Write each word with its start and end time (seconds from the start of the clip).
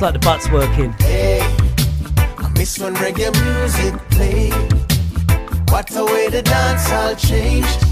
Looks 0.00 0.14
like 0.14 0.22
the 0.22 0.26
butt's 0.26 0.48
working. 0.50 0.92
Hey, 0.92 1.40
I 2.38 2.48
miss 2.56 2.78
when 2.78 2.94
reggae 2.94 3.30
music 3.44 3.94
played. 4.08 4.54
What 5.70 5.94
a 5.94 6.06
way 6.06 6.30
the 6.30 6.40
dance 6.40 6.90
all 6.90 7.14
changed. 7.14 7.84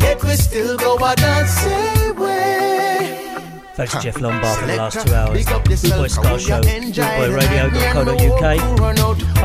Yet 0.00 0.24
we 0.24 0.36
still 0.36 0.78
go 0.78 0.96
dance 1.16 1.50
same 1.50 2.16
way. 2.16 3.26
Thanks 3.74 3.92
to 3.92 4.00
Jeff 4.00 4.22
Lombard 4.22 4.58
for 4.58 4.66
the 4.68 4.76
last 4.76 5.06
two 5.06 5.12
hours. 5.12 5.36
Big 5.36 5.50
up 5.52 5.62
Boy 5.66 6.08
how 6.08 6.38
Show, 6.38 6.60
enjoy 6.60 7.04
I'm 7.04 7.30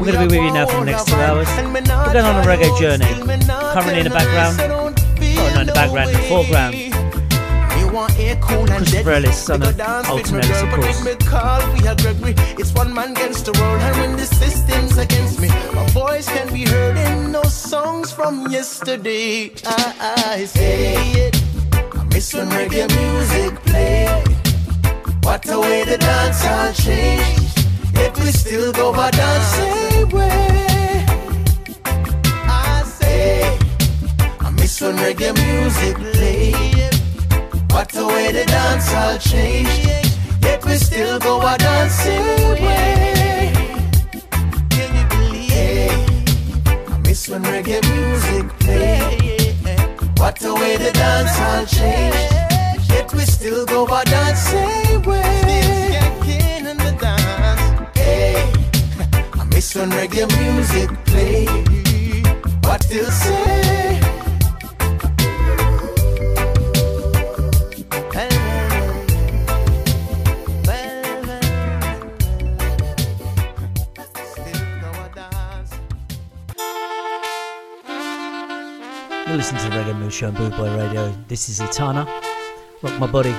going 0.05 0.13
to 0.13 0.19
be 0.19 0.27
with 0.27 0.35
you 0.35 0.53
now 0.53 0.67
for 0.67 0.79
the 0.79 0.85
next 0.85 1.09
two 1.09 1.15
hours. 1.15 1.49
We're 1.49 2.13
going 2.13 2.25
on 2.25 2.37
a 2.37 2.43
reggae 2.47 2.79
journey. 2.79 3.03
Currently 3.73 3.99
in 3.99 4.05
the 4.05 4.09
background, 4.09 4.61
oh 4.61 4.89
no, 4.89 4.95
in 5.59 5.67
the 5.67 5.73
background, 5.73 6.11
in 6.11 6.15
the 6.15 6.21
foreground. 6.29 6.84
Christopher 8.45 9.11
Ellis, 9.11 9.37
son 9.37 9.63
of 9.63 9.79
Ellis, 9.79 10.61
of 10.61 10.69
course. 10.69 11.05
It's 12.59 12.73
one 12.73 12.93
man 12.93 13.11
against 13.11 13.45
the 13.45 13.51
world, 13.59 13.81
and 13.81 13.97
when 13.97 14.15
the 14.17 14.25
system's 14.25 14.97
against 14.97 15.39
me, 15.39 15.49
my 15.73 15.85
voice 15.89 16.27
can 16.27 16.53
be 16.53 16.65
heard 16.65 16.97
in 16.97 17.31
those 17.31 17.53
songs 17.53 18.11
from 18.11 18.47
yesterday. 18.51 19.51
I, 19.65 20.33
I 20.37 20.45
say 20.45 20.93
it. 21.27 21.43
I 21.73 22.03
miss 22.05 22.33
when 22.33 22.49
reggae 22.49 22.87
music 22.95 23.55
played. 23.63 24.27
What 25.23 25.49
a 25.49 25.59
way 25.59 25.83
the 25.83 25.97
dance 25.97 26.45
all 26.45 26.71
changed. 26.73 27.67
Yet 27.95 28.17
we 28.19 28.31
still 28.31 28.71
go 28.73 28.93
a 28.93 29.11
dance 29.11 29.45
same 29.55 30.09
way. 30.09 31.05
I 31.85 32.83
say, 32.85 33.57
I 34.39 34.49
miss 34.51 34.79
when 34.81 34.95
reggae 34.97 35.33
music 35.33 35.95
played. 35.97 36.74
What 37.75 37.93
a 37.97 38.07
way 38.07 38.31
the 38.31 38.45
dance 38.45 38.93
all 38.93 39.17
changed. 39.17 40.09
Yet 40.41 40.63
we 40.63 40.77
still 40.77 41.19
go 41.19 41.41
a 41.41 41.89
same 41.89 42.51
way. 42.63 43.51
Can 44.69 44.95
you 44.95 45.05
believe? 45.09 46.63
I 46.67 46.97
miss 47.03 47.27
when 47.27 47.43
reggae 47.43 47.83
music 47.93 48.47
played. 48.59 49.55
What 50.17 50.41
a 50.45 50.53
way 50.53 50.77
the 50.77 50.93
dance 50.93 51.37
all 51.37 51.65
changed. 51.65 52.89
Yet 52.89 53.13
we 53.13 53.25
still 53.25 53.65
go 53.65 53.83
a 53.83 54.35
same 54.37 55.01
way. 55.01 56.15
the. 56.23 57.59
Hey, 57.93 58.53
I 59.33 59.43
miss 59.53 59.75
when 59.75 59.89
reggae 59.91 60.25
music 60.39 60.89
played. 61.03 62.25
What 62.63 62.87
they'll 62.87 63.11
say. 63.11 64.04
Listening 79.45 79.61
to 79.61 79.77
the 79.77 79.83
Reggae 79.83 79.99
Mood 79.99 80.11
Show 80.11 80.27
on 80.29 80.33
Boot 80.33 80.57
Boy 80.57 80.75
Radio. 80.75 81.13
This 81.27 81.49
is 81.49 81.61
Etana. 81.61 82.07
Rock 82.81 82.99
my 82.99 83.05
body. 83.05 83.29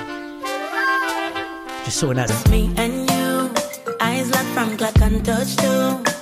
Just 1.83 1.97
sorting 1.97 2.23
out. 2.23 2.49
Me 2.49 2.73
and 2.77 3.11
you, 3.11 3.51
eyes 3.99 4.31
locked 4.31 4.47
from 4.55 4.77
clock 4.77 5.01
and 5.01 5.25
touch 5.25 5.57
too. 5.57 6.16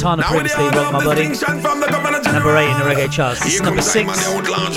Show. 0.00 0.16
Previously 0.16 0.64
Rock 0.64 0.92
My 0.94 1.04
Body. 1.04 1.28
distinction 1.28 1.60
from 1.60 1.80
the 1.80 1.86
governor 1.86 2.22
Number 2.22 2.56
8 2.56 2.70
in 2.70 2.78
the 2.78 2.84
reggae 2.84 3.12
charts. 3.12 3.40
This 3.40 3.56
is 3.56 3.60
number 3.60 3.82
6. 3.82 4.06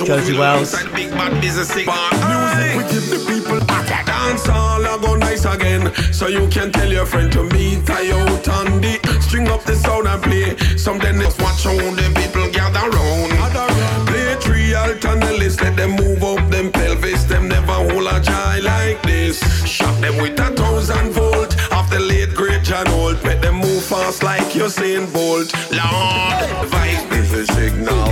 Josie 0.03 0.37
Wells. 0.37 0.75
Big 0.93 1.11
bad 1.11 1.39
business 1.39 1.71
thing. 1.71 1.85
Music, 1.85 2.75
we 2.75 2.83
give 2.91 3.07
the 3.09 3.19
people 3.25 3.57
attack. 3.57 4.05
Dance 4.05 4.49
all 4.49 4.85
I 4.85 4.97
go 5.01 5.15
nice 5.15 5.45
again. 5.45 5.93
So 6.11 6.27
you 6.27 6.47
can 6.49 6.73
tell 6.73 6.91
your 6.91 7.05
friend 7.05 7.31
to 7.31 7.43
meet 7.43 7.89
I 7.89 8.11
out 8.11 8.47
on 8.49 8.81
the 8.81 8.99
string 9.21 9.47
up 9.47 9.63
the 9.63 9.75
sound 9.75 10.07
and 10.07 10.21
play. 10.21 10.57
Something 10.75 11.19
just 11.21 11.41
watch 11.41 11.63
how 11.63 11.77
the 11.77 12.11
people 12.19 12.49
gather 12.51 12.89
round. 12.89 14.07
Play 14.07 14.35
three 14.41 14.73
alternates, 14.73 15.61
let 15.61 15.77
them 15.77 15.91
move 15.91 16.21
up 16.23 16.49
them 16.49 16.69
pelvis. 16.69 17.23
Them 17.23 17.47
never 17.47 17.71
hold 17.71 18.07
a 18.07 18.19
joy 18.19 18.59
like 18.61 19.01
this. 19.03 19.39
Shock 19.65 19.95
them 20.01 20.17
with 20.17 20.37
a 20.39 20.51
thousand 20.55 21.11
volt. 21.11 21.55
Off 21.71 21.89
the 21.89 21.99
late 21.99 22.33
great 22.33 22.63
John 22.63 22.87
Holt. 22.87 23.23
Make 23.23 23.39
them 23.39 23.41
move 23.41 23.42
fast 24.03 24.23
like 24.23 24.53
Usain 24.53 25.05
Bolt. 25.13 25.53
Lord, 25.71 26.39
the 26.61 26.67
vibes 26.75 27.11
is 27.19 27.33
a 27.33 27.45
signal. 27.53 28.07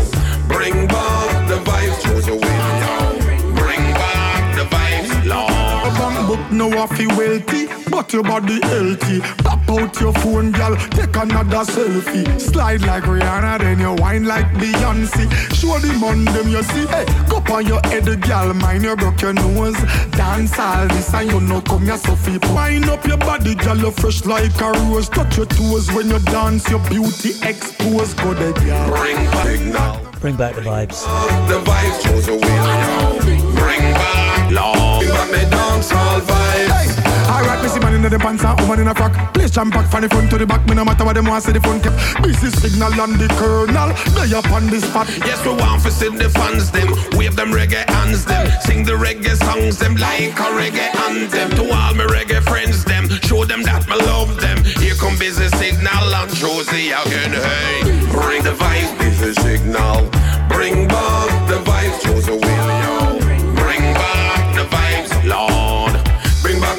Bring 0.48 0.88
back 0.88 1.48
the 1.50 1.60
vibes, 1.70 2.02
choose 2.04 2.28
a 2.28 2.36
winner. 2.36 3.54
Bring 3.60 3.84
back 4.02 4.44
the 4.58 4.66
vibes, 4.76 5.12
Lord. 5.26 5.94
Bank 6.00 6.28
book 6.28 6.52
no 6.52 6.88
fi 6.88 7.08
wealthy, 7.08 7.68
but 7.92 8.14
your 8.14 8.24
body 8.24 8.60
healthy. 8.62 9.20
Pop 9.44 9.70
out 9.70 10.00
your 10.00 10.14
phone, 10.14 10.52
girl, 10.52 10.76
take 10.92 11.16
another 11.16 11.64
selfie. 11.70 12.40
Slide 12.40 12.82
like 12.82 13.04
Rihanna, 13.04 13.60
then 13.60 13.80
you 13.80 13.94
whine 14.02 14.26
like 14.26 14.48
Beyonce. 14.54 15.30
Show 15.54 15.78
the 15.80 15.94
man 16.00 16.26
them 16.26 16.48
you 16.48 16.64
see. 16.64 16.88
Hey, 16.88 17.06
go 17.30 17.44
on 17.54 17.68
your 17.68 17.82
head, 17.86 18.06
girl, 18.22 18.54
mind 18.54 18.84
you 18.84 18.96
broke 18.96 19.22
your 19.22 19.34
nose. 19.34 19.78
Dance 20.12 20.58
all 20.58 20.88
this 20.88 21.14
and 21.14 21.32
you 21.32 21.42
know 21.42 21.62
come 21.62 21.84
here 21.84 21.98
Sophie. 21.98 22.40
Wind 22.54 22.90
up 22.90 23.06
your 23.06 23.18
body, 23.18 23.56
girl, 23.56 23.78
you 23.78 23.92
fresh 23.92 24.26
like 24.26 24.60
a 24.62 24.72
rose. 24.72 25.10
Touch 25.10 25.38
your 25.38 25.46
toes 25.46 25.92
when 25.92 26.10
you 26.10 26.20
dance, 26.20 26.70
your 26.70 26.80
beauty 26.90 27.32
expose. 27.44 28.14
Go 28.14 28.34
there, 28.34 28.54
girl. 28.54 28.90
Bring 28.90 29.16
back 29.16 29.46
signal. 29.46 30.08
Bring 30.22 30.36
back 30.38 30.56
the 30.56 30.62
vibes. 30.62 31.02
The 31.48 31.60
vibes 31.60 32.04
chose 32.04 32.28
a 32.28 32.34
winner. 32.34 33.20
Bring 33.60 33.94
back 33.94 34.52
love. 34.52 35.00
Bring 35.00 35.10
back 35.10 35.30
the 35.32 35.50
dance 35.50 35.92
all 35.92 36.22
vibes. 36.22 37.11
Alright, 37.32 37.64
me 37.64 37.70
see 37.70 37.80
man 37.80 37.96
in 37.96 38.02
the 38.02 38.20
pants 38.20 38.44
and 38.44 38.60
woman 38.60 38.82
in 38.82 38.88
a 38.90 38.94
frock. 38.94 39.16
Place 39.34 39.52
jam 39.52 39.72
pack 39.72 39.90
from 39.90 40.02
the 40.02 40.10
front 40.10 40.30
to 40.32 40.38
the 40.38 40.46
back. 40.46 40.68
Me 40.68 40.76
no 40.76 40.84
matter 40.84 41.06
what 41.06 41.16
them 41.16 41.26
want, 41.26 41.42
say 41.42 41.54
the 41.54 41.62
front 41.62 41.82
kept. 41.82 41.96
Busy 42.22 42.52
signal 42.52 42.92
on 43.00 43.16
the 43.16 43.32
kernel. 43.40 43.96
They 44.20 44.36
up 44.36 44.52
on 44.52 44.68
the 44.68 44.82
spot. 44.82 45.08
Yes, 45.24 45.40
we 45.46 45.56
want 45.56 45.82
to 45.84 45.92
see 45.92 46.10
the 46.10 46.28
fans 46.28 46.72
them. 46.72 46.92
Wave 47.16 47.38
them 47.38 47.52
reggae 47.56 47.88
hands 47.88 48.26
them. 48.26 48.52
Sing 48.68 48.84
the 48.84 49.00
reggae 49.00 49.40
songs 49.48 49.80
them 49.80 49.96
like 49.96 50.36
a 50.36 50.50
reggae 50.60 50.92
anthem. 51.08 51.56
To 51.56 51.72
all 51.72 51.96
my 51.96 52.04
reggae 52.04 52.44
friends 52.44 52.84
them. 52.84 53.08
Show 53.24 53.46
them 53.46 53.64
that 53.64 53.88
me 53.88 53.96
love 53.96 54.36
them. 54.42 54.60
Here 54.84 54.96
come 54.96 55.18
busy 55.18 55.48
signal 55.56 56.12
and 56.12 56.36
Josie 56.36 56.92
again. 56.92 57.32
Hey, 57.32 57.80
bring 58.12 58.44
the 58.44 58.52
vibes, 58.60 58.92
busy 59.00 59.32
signal. 59.40 60.04
Bring 60.52 60.86
back 60.86 61.32
the 61.48 61.64
vibes, 61.64 62.04
Josie 62.04 62.36
William. 62.44 63.24
Bring 63.56 63.88
back 63.96 64.44
the 64.52 64.68
vibes, 64.68 65.16
Lord. 65.24 65.81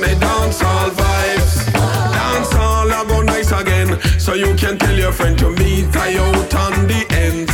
Bring 0.03 0.19
back 0.19 0.21
the 0.21 0.27
dance 0.27 0.63
all 0.63 0.91
vibes. 0.91 1.73
Dance 2.13 2.55
all 2.55 2.91
I 2.91 3.05
go 3.07 3.23
nice 3.23 3.53
again. 3.53 4.01
So 4.19 4.35
you 4.35 4.55
can 4.55 4.79
tell 4.79 4.97
your 4.97 5.13
friend 5.13 5.39
to 5.39 5.51
meet 5.51 5.95
I 5.97 6.17
out 6.17 6.55
on 6.55 6.89
the 6.89 7.07
ends. 7.11 7.53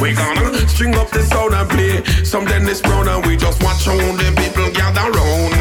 We 0.00 0.14
gonna 0.14 0.68
string 0.68 0.94
up 0.96 1.10
the 1.10 1.22
sound 1.22 1.54
and 1.54 1.68
play 1.70 2.04
some 2.24 2.44
Dennis 2.44 2.80
Brown 2.80 3.08
and 3.08 3.24
we 3.26 3.36
just 3.36 3.62
watch 3.62 3.84
how 3.84 3.96
the 3.96 4.32
people 4.36 4.70
gather 4.72 5.10
round. 5.10 5.54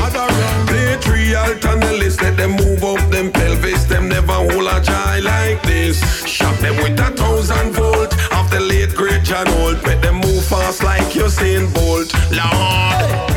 Play 0.67 0.97
three 1.01 1.35
alternates, 1.35 2.21
let 2.21 2.37
them 2.37 2.51
move 2.51 2.83
up 2.83 3.09
them 3.11 3.31
pelvis. 3.31 3.85
Them 3.85 4.09
never 4.09 4.33
hold 4.33 4.67
a 4.67 4.81
joy 4.81 5.21
like 5.21 5.61
this. 5.63 6.01
Shock 6.25 6.57
them 6.59 6.75
with 6.77 6.99
a 6.99 7.11
thousand 7.11 7.73
volt 7.73 8.13
of 8.33 8.49
the 8.49 8.59
late 8.59 8.95
great 8.95 9.23
John 9.23 9.47
Holt. 9.47 9.83
Make 9.85 10.01
them 10.01 10.15
move 10.15 10.45
fast 10.45 10.83
like 10.83 11.13
Usain 11.13 11.73
Bolt. 11.73 12.11
Lord, 12.31 13.32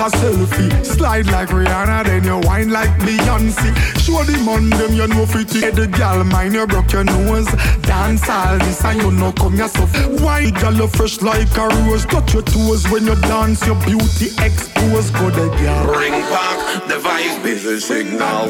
that 0.00 0.12
selfie. 0.12 0.84
Slide 0.84 1.26
like 1.26 1.48
Rihanna 1.48 2.04
then 2.04 2.24
you 2.24 2.40
whine 2.48 2.70
like 2.70 2.90
Beyonce. 3.00 3.68
Show 4.00 4.24
the 4.24 4.40
man 4.44 4.70
them 4.70 4.94
you 4.94 5.06
know 5.06 5.26
fit 5.26 5.54
it. 5.56 5.74
The 5.74 5.86
girl 5.86 6.24
mind 6.24 6.54
you 6.54 6.66
broke 6.66 6.92
your 6.92 7.04
nose. 7.04 7.50
Dance 7.82 8.28
all 8.28 8.58
this 8.58 8.84
and 8.84 9.02
you 9.02 9.10
know 9.10 9.32
come 9.32 9.56
yourself. 9.56 9.92
Why 10.20 10.50
girl 10.50 10.74
you 10.74 10.88
fresh 10.88 11.20
like 11.20 11.54
a 11.56 11.68
rose? 11.68 12.06
Touch 12.06 12.32
your 12.32 12.42
toes 12.42 12.88
when 12.88 13.04
you 13.04 13.16
dance 13.28 13.66
your 13.66 13.76
beauty 13.84 14.32
expose. 14.40 15.10
Go 15.10 15.28
the 15.30 15.48
girl. 15.60 15.92
Bring 15.92 16.12
back 16.32 16.88
the 16.88 16.94
vibes, 16.94 17.42
busy 17.42 17.80
signal. 17.80 18.46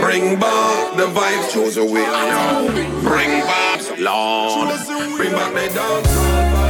Bring 0.00 0.40
back 0.40 0.96
the 0.96 1.06
vibes, 1.12 1.52
chose 1.52 1.76
a 1.76 1.84
winner. 1.84 2.72
Bring 3.02 3.44
back, 3.44 3.80
Lord. 3.98 4.72
Bring 5.16 5.32
back 5.32 5.52
the 5.52 5.68
dance 5.74 6.63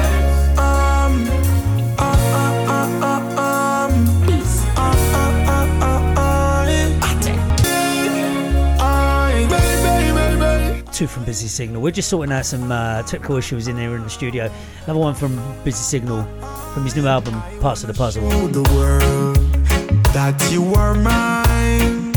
Two 10.94 11.08
from 11.08 11.24
Busy 11.24 11.48
Signal. 11.48 11.82
We're 11.82 11.90
just 11.90 12.08
sorting 12.08 12.32
out 12.32 12.46
some 12.46 12.70
uh, 12.70 13.02
technical 13.02 13.36
issues 13.36 13.66
in 13.66 13.76
here 13.76 13.96
in 13.96 14.04
the 14.04 14.08
studio. 14.08 14.48
Another 14.84 15.00
one 15.00 15.12
from 15.12 15.34
Busy 15.64 15.82
Signal 15.82 16.22
from 16.72 16.84
his 16.84 16.94
new 16.94 17.04
album, 17.08 17.34
Parts 17.60 17.82
of 17.82 17.88
the 17.88 17.94
Puzzle. 17.94 18.22
The 18.28 18.62
world 18.72 19.34
that 20.14 20.40
you 20.52 20.72
are 20.74 20.94
mine. 20.94 22.14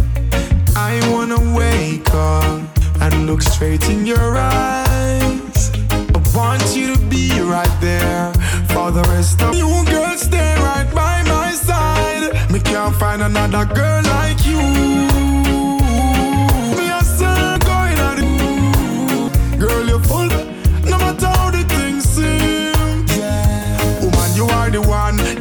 I 0.75 1.00
wanna 1.12 1.57
wake 1.57 2.07
up 2.13 3.01
and 3.01 3.25
look 3.25 3.41
straight 3.41 3.89
in 3.89 4.06
your 4.06 4.38
eyes. 4.38 5.71
I 5.89 6.21
want 6.35 6.75
you 6.75 6.94
to 6.94 7.01
be 7.09 7.31
right 7.41 7.75
there 7.81 8.31
for 8.69 8.91
the 8.91 9.01
rest 9.09 9.41
of 9.41 9.56
you. 9.56 9.65
Stay 10.18 10.56
right 10.57 10.88
by 10.94 11.24
my 11.24 11.50
side. 11.51 12.51
Me 12.51 12.59
can't 12.59 12.96
find 12.98 13.24
another 13.24 13.65
girl 13.74 14.03
like 14.03 14.46
you. 14.46 15.16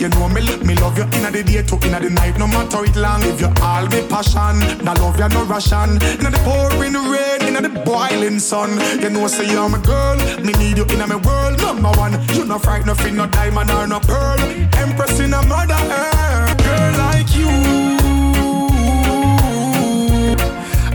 You 0.07 0.13
know 0.13 0.29
me, 0.29 0.41
let 0.41 0.65
me 0.65 0.77
love 0.77 0.97
you 0.97 1.03
inna 1.19 1.33
the 1.33 1.43
day 1.43 1.63
to 1.63 1.75
inna 1.85 1.99
the 1.99 2.11
night. 2.11 2.39
No 2.39 2.47
matter 2.47 2.85
it 2.85 2.95
long, 2.95 3.25
if 3.25 3.41
you 3.41 3.51
all 3.61 3.87
me 3.89 4.07
passion. 4.07 4.63
Now 4.85 4.95
love 5.03 5.19
you 5.19 5.29
no 5.29 5.43
ration. 5.47 5.99
Inna 5.99 6.31
the 6.31 6.39
pouring 6.47 6.95
rain, 6.95 7.43
inna 7.43 7.61
the 7.61 7.71
boiling 7.83 8.39
sun. 8.39 8.79
You 9.03 9.11
know 9.11 9.27
say 9.27 9.51
you're 9.51 9.69
my 9.69 9.83
girl. 9.83 10.15
Me 10.45 10.53
need 10.63 10.79
you 10.79 10.87
inna 10.95 11.09
my 11.09 11.17
world. 11.17 11.59
Number 11.59 11.91
one, 11.99 12.13
you 12.37 12.45
no 12.45 12.57
fright, 12.57 12.87
nothing, 12.87 13.17
no 13.17 13.27
diamond 13.27 13.69
or 13.73 13.89
no 13.89 13.99
pearl. 13.99 14.39
Empress 14.79 15.19
in 15.19 15.35
a 15.35 15.43
mother 15.43 15.75
earth. 15.75 16.57
Girl 16.63 16.93
like 17.03 17.35
you. 17.35 17.51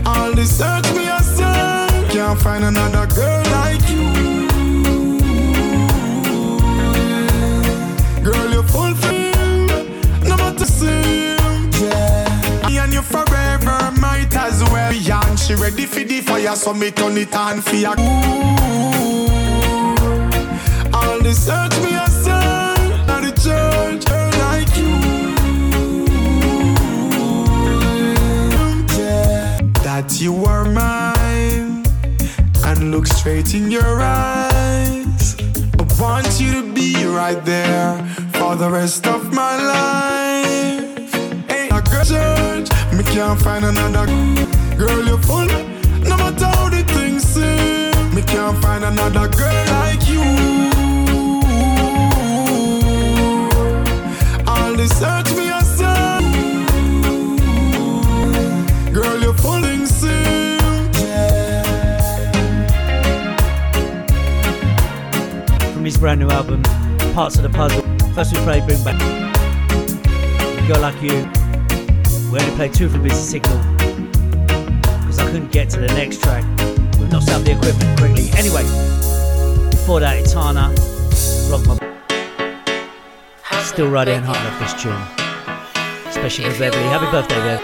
All 0.08 0.32
the 0.32 0.46
search 0.46 0.88
me 0.96 1.04
son. 1.20 2.08
Can't 2.08 2.40
find 2.40 2.64
another 2.64 3.06
girl 3.14 3.51
matter 10.62 10.72
same. 10.72 11.70
Yeah. 11.82 12.68
Me 12.68 12.78
and 12.78 12.92
you 12.92 13.02
forever 13.02 13.92
might 14.00 14.34
as 14.36 14.62
well. 14.64 14.90
Beyond 14.92 15.38
she 15.38 15.54
ready 15.54 15.86
for 15.86 16.04
the 16.04 16.20
fire, 16.20 16.56
so 16.56 16.74
me 16.74 16.90
turn 16.90 17.16
it 17.18 17.34
on 17.34 17.60
for 17.60 17.76
ya. 17.76 17.94
All 20.94 21.18
the 21.20 21.32
search 21.34 21.76
me 21.82 21.94
a 21.94 22.06
son, 22.08 22.92
at 23.08 23.20
the 23.22 23.32
church, 23.44 24.04
like 24.42 24.76
you. 24.76 24.98
That 29.82 30.20
you 30.20 30.44
are 30.44 30.64
mine, 30.64 31.84
and 32.64 32.90
look 32.90 33.06
straight 33.06 33.54
in 33.54 33.70
your 33.70 34.00
eyes. 34.00 35.36
I 35.78 35.82
want 36.00 36.40
you 36.40 36.52
to 36.52 36.72
be 36.72 37.04
right 37.06 37.44
there 37.44 38.04
for 38.34 38.56
the 38.56 38.68
rest 38.70 39.06
of 39.06 39.32
my 39.32 39.56
life. 39.56 40.21
Me 42.02 42.08
can't 43.04 43.40
find 43.40 43.64
another 43.64 44.06
girl 44.76 45.06
you 45.06 45.16
full. 45.18 45.46
No 46.02 46.16
matter 46.16 46.46
how 46.46 46.68
the 46.68 46.82
things 46.88 47.22
seem, 47.22 48.12
me 48.12 48.22
can't 48.22 48.58
find 48.60 48.82
another 48.82 49.28
girl 49.28 49.64
like 49.66 50.08
you. 50.08 50.20
All 54.48 54.74
the 54.74 54.88
search 54.88 55.30
me 55.36 55.48
a 55.48 55.62
girl 58.92 59.20
you 59.20 59.32
full 59.34 59.64
in 59.64 59.86
sim. 59.86 60.90
Yeah. 60.94 61.62
From 65.72 65.84
his 65.84 65.96
brand 65.98 66.18
new 66.18 66.30
album, 66.30 66.64
Parts 67.14 67.36
of 67.36 67.42
the 67.44 67.48
Puzzle. 67.48 67.84
First 68.12 68.32
we 68.32 68.40
played 68.40 68.66
Bring 68.66 68.82
Back. 68.82 68.98
Girl 70.66 70.80
Like 70.80 71.00
You. 71.00 71.41
We 72.32 72.38
only 72.38 72.56
played 72.56 72.72
two 72.72 72.88
from 72.88 73.02
Busy 73.02 73.14
Signal. 73.14 73.58
Because 73.76 75.18
I 75.18 75.26
couldn't 75.26 75.52
get 75.52 75.68
to 75.68 75.80
the 75.80 75.88
next 75.88 76.22
track. 76.22 76.42
We've 76.98 77.12
not 77.12 77.24
set 77.24 77.38
up 77.38 77.44
the 77.44 77.52
equipment 77.52 77.98
quickly. 77.98 78.30
Anyway, 78.38 78.62
before 79.70 80.00
that, 80.00 80.16
Etana, 80.16 80.72
Rock 81.50 81.66
My. 81.66 81.76
Still 83.62 83.90
riding 83.90 84.22
hard 84.22 84.38
off 84.38 84.58
this 84.60 84.72
tune. 84.82 84.96
Especially 86.08 86.50
for 86.50 86.58
Beverly. 86.58 86.84
Happy 86.84 87.04
birthday, 87.10 87.36
Bev. 87.36 87.60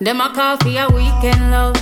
Them 0.00 0.20
a 0.20 0.34
call 0.34 0.56
for 0.56 0.70
a 0.70 0.88
weekend 0.90 1.52
love. 1.52 1.76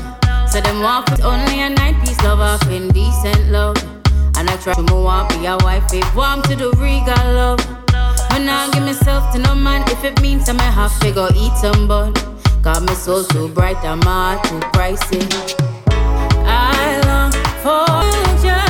So 0.50 0.60
them 0.60 0.82
want 0.82 1.08
only 1.22 1.62
a 1.62 1.70
nine 1.70 1.98
piece 2.00 2.20
love 2.22 2.40
off 2.40 2.70
indecent 2.70 3.48
love. 3.48 3.95
And 4.38 4.50
I 4.50 4.56
try 4.56 4.74
to 4.74 4.82
move 4.82 5.06
on 5.06 5.28
be 5.28 5.46
a 5.46 5.56
wife 5.58 5.92
if 5.92 6.14
warm 6.14 6.42
to 6.42 6.56
the 6.56 6.70
regal 6.78 7.32
love. 7.32 7.76
Now 8.46 8.62
I 8.62 8.70
give 8.70 8.84
myself 8.84 9.34
to 9.34 9.40
no 9.40 9.56
man 9.56 9.82
if 9.90 10.04
it 10.04 10.22
means 10.22 10.48
I 10.48 10.52
may 10.52 10.70
have 10.70 10.96
to 11.00 11.10
go 11.10 11.28
eat 11.34 11.56
some 11.56 11.88
bun. 11.88 12.12
Got 12.62 12.84
my 12.84 12.94
soul 12.94 13.24
too 13.24 13.48
bright 13.48 13.84
and 13.84 14.04
heart 14.04 14.44
too 14.44 14.60
pricey. 14.70 15.26
I 16.46 17.00
long 17.08 17.32
for 17.64 18.40
just 18.40 18.65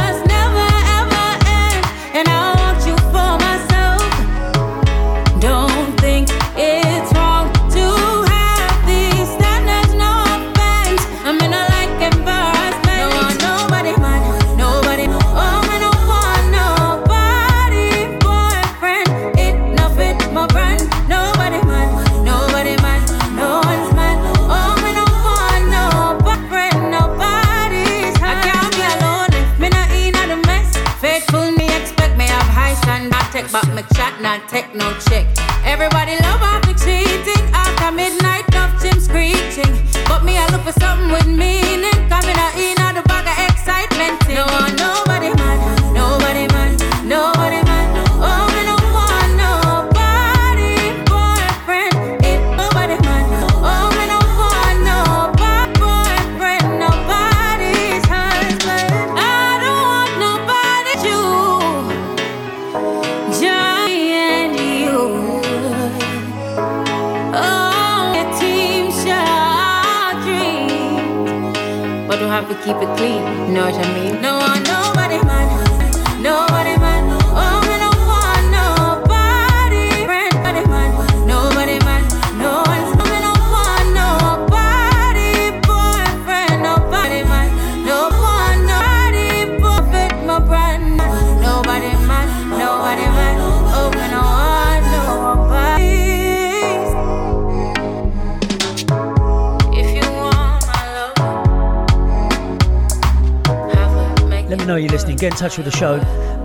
know. 105.16 105.20
Get 105.20 105.32
in 105.32 105.38
touch 105.38 105.56
with 105.56 105.66
the 105.66 105.72
show 105.76 105.98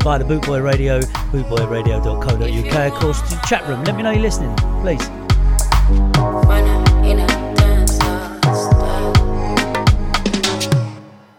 via 0.03 0.19
the 0.19 0.25
Bootboy 0.25 0.63
Radio, 0.63 0.99
bootboyradio.co.uk. 1.31 2.93
Of 2.93 2.99
course, 2.99 3.21
to 3.21 3.29
the 3.35 3.41
chat 3.47 3.67
room. 3.67 3.83
Let 3.83 3.95
me 3.95 4.03
know 4.03 4.11
you're 4.11 4.21
listening, 4.21 4.55
please. 4.81 5.05
in 7.03 7.19
a 7.19 7.27
dance 7.55 7.93
style. 7.95 9.11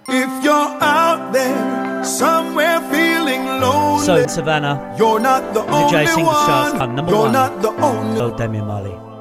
If 0.09 0.45
you're 0.45 0.53
out 0.83 1.33
there 1.33 2.05
somewhere 2.05 2.81
feeling 2.91 3.45
lonely, 3.61 4.05
So, 4.05 4.27
Savannah, 4.27 4.95
you're 4.99 5.21
not 5.21 5.55
the 5.55 5.63
the 5.63 5.71
only 5.73 6.07
Singles 6.07 6.49
one. 6.79 6.95
number 6.97 7.11
you're 7.13 7.21
one. 7.23 7.33
not 7.33 7.63
the 7.63 7.71
only. 7.81 8.21
oh, 8.21 8.37
Damian 8.37 8.67
Marley. 8.67 9.12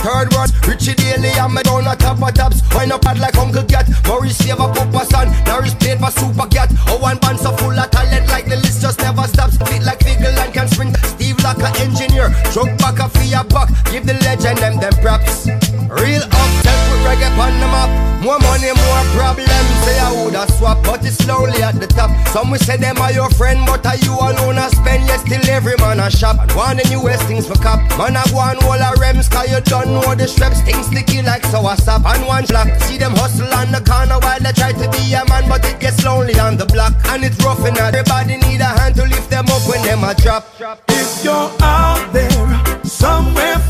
Third 0.00 0.32
world, 0.32 0.50
Richie 0.66 0.94
Daley 0.94 1.28
and 1.36 1.52
me 1.52 1.62
down 1.62 1.86
a 1.86 1.94
top 1.94 2.22
of 2.22 2.32
tops. 2.32 2.62
Wind 2.74 2.92
up 2.92 3.02
bad 3.02 3.18
like 3.18 3.36
Uncle 3.36 3.64
Cat. 3.64 3.86
Maurice 4.06 4.38
save 4.38 4.58
a 4.58 4.66
Papa 4.72 5.04
son. 5.04 5.28
Norris 5.44 5.74
played 5.74 5.98
for 5.98 6.10
Super 6.10 6.48
Cat. 6.48 6.72
Oh, 6.88 6.96
one 6.98 7.18
band 7.18 7.38
so 7.38 7.52
full 7.56 7.78
of 7.78 7.90
talent 7.90 8.26
like 8.28 8.46
the 8.46 8.56
list 8.56 8.80
just 8.80 8.98
never 9.00 9.24
stops. 9.24 9.58
Fit 9.58 9.82
like 9.84 10.00
Figgle 10.00 10.36
and 10.40 10.54
can 10.54 10.68
spring. 10.68 10.94
Steve 11.04 11.38
like 11.44 11.60
a 11.60 11.68
engineer. 11.80 12.32
Drug 12.52 12.72
back 12.78 12.98
a 12.98 13.08
fear 13.10 13.44
buck. 13.44 13.68
Give 13.92 14.06
the 14.06 14.14
legend 14.24 14.58
them 14.58 14.80
them 14.80 14.94
props. 15.02 15.46
Real 15.46 16.22
up, 16.24 16.50
put 16.64 17.00
reggae 17.04 17.36
on 17.36 17.60
the 17.60 17.66
map. 17.68 18.09
More 18.20 18.38
money, 18.38 18.68
more 18.68 19.04
problems. 19.16 19.48
Say 19.80 19.98
I 19.98 20.12
woulda 20.12 20.44
swap, 20.52 20.76
but 20.84 21.04
it's 21.04 21.26
lonely 21.26 21.62
at 21.62 21.80
the 21.80 21.86
top. 21.86 22.12
Some 22.28 22.50
will 22.50 22.58
say 22.58 22.76
them 22.76 22.98
are 22.98 23.12
your 23.12 23.30
friend, 23.30 23.64
but 23.64 23.84
are 23.86 23.96
you 23.96 24.12
alone 24.12 24.58
I 24.58 24.68
spend? 24.68 25.08
Yes, 25.08 25.24
still 25.24 25.40
every 25.48 25.74
man 25.78 26.00
a 26.00 26.10
shop. 26.10 26.36
And 26.38 26.52
one 26.52 26.76
the 26.76 26.84
newest 26.90 27.24
things 27.24 27.46
for 27.48 27.56
cop. 27.56 27.80
Man 27.96 28.16
I 28.16 28.24
go 28.28 28.38
on 28.38 28.60
all 28.64 28.76
a 28.76 28.92
rems, 29.00 29.30
cause 29.30 29.50
you 29.50 29.60
don't 29.62 29.88
know 29.88 30.14
the 30.14 30.28
straps. 30.28 30.60
Things 30.60 30.86
sticky 30.86 31.22
like 31.22 31.44
sour 31.46 31.76
sap. 31.76 32.04
And 32.04 32.26
one 32.26 32.44
block. 32.44 32.68
See 32.84 32.98
them 32.98 33.12
hustle 33.16 33.48
on 33.54 33.72
the 33.72 33.80
corner 33.80 34.20
while 34.20 34.38
they 34.38 34.52
try 34.52 34.72
to 34.72 34.86
be 34.92 35.14
a 35.16 35.24
man, 35.24 35.48
but 35.48 35.64
it 35.64 35.80
gets 35.80 36.04
lonely 36.04 36.38
on 36.38 36.58
the 36.58 36.66
block. 36.66 36.92
And 37.08 37.24
it's 37.24 37.42
rough 37.42 37.64
and 37.64 37.76
everybody 37.78 38.36
need 38.36 38.60
a 38.60 38.68
hand 38.68 38.96
to 38.96 39.04
lift 39.08 39.30
them 39.30 39.48
up 39.48 39.64
when 39.64 39.80
them 39.80 40.04
a 40.04 40.14
drop. 40.14 40.44
If 40.88 41.24
you're 41.24 41.50
out 41.64 42.12
there 42.12 42.84
somewhere 42.84 43.69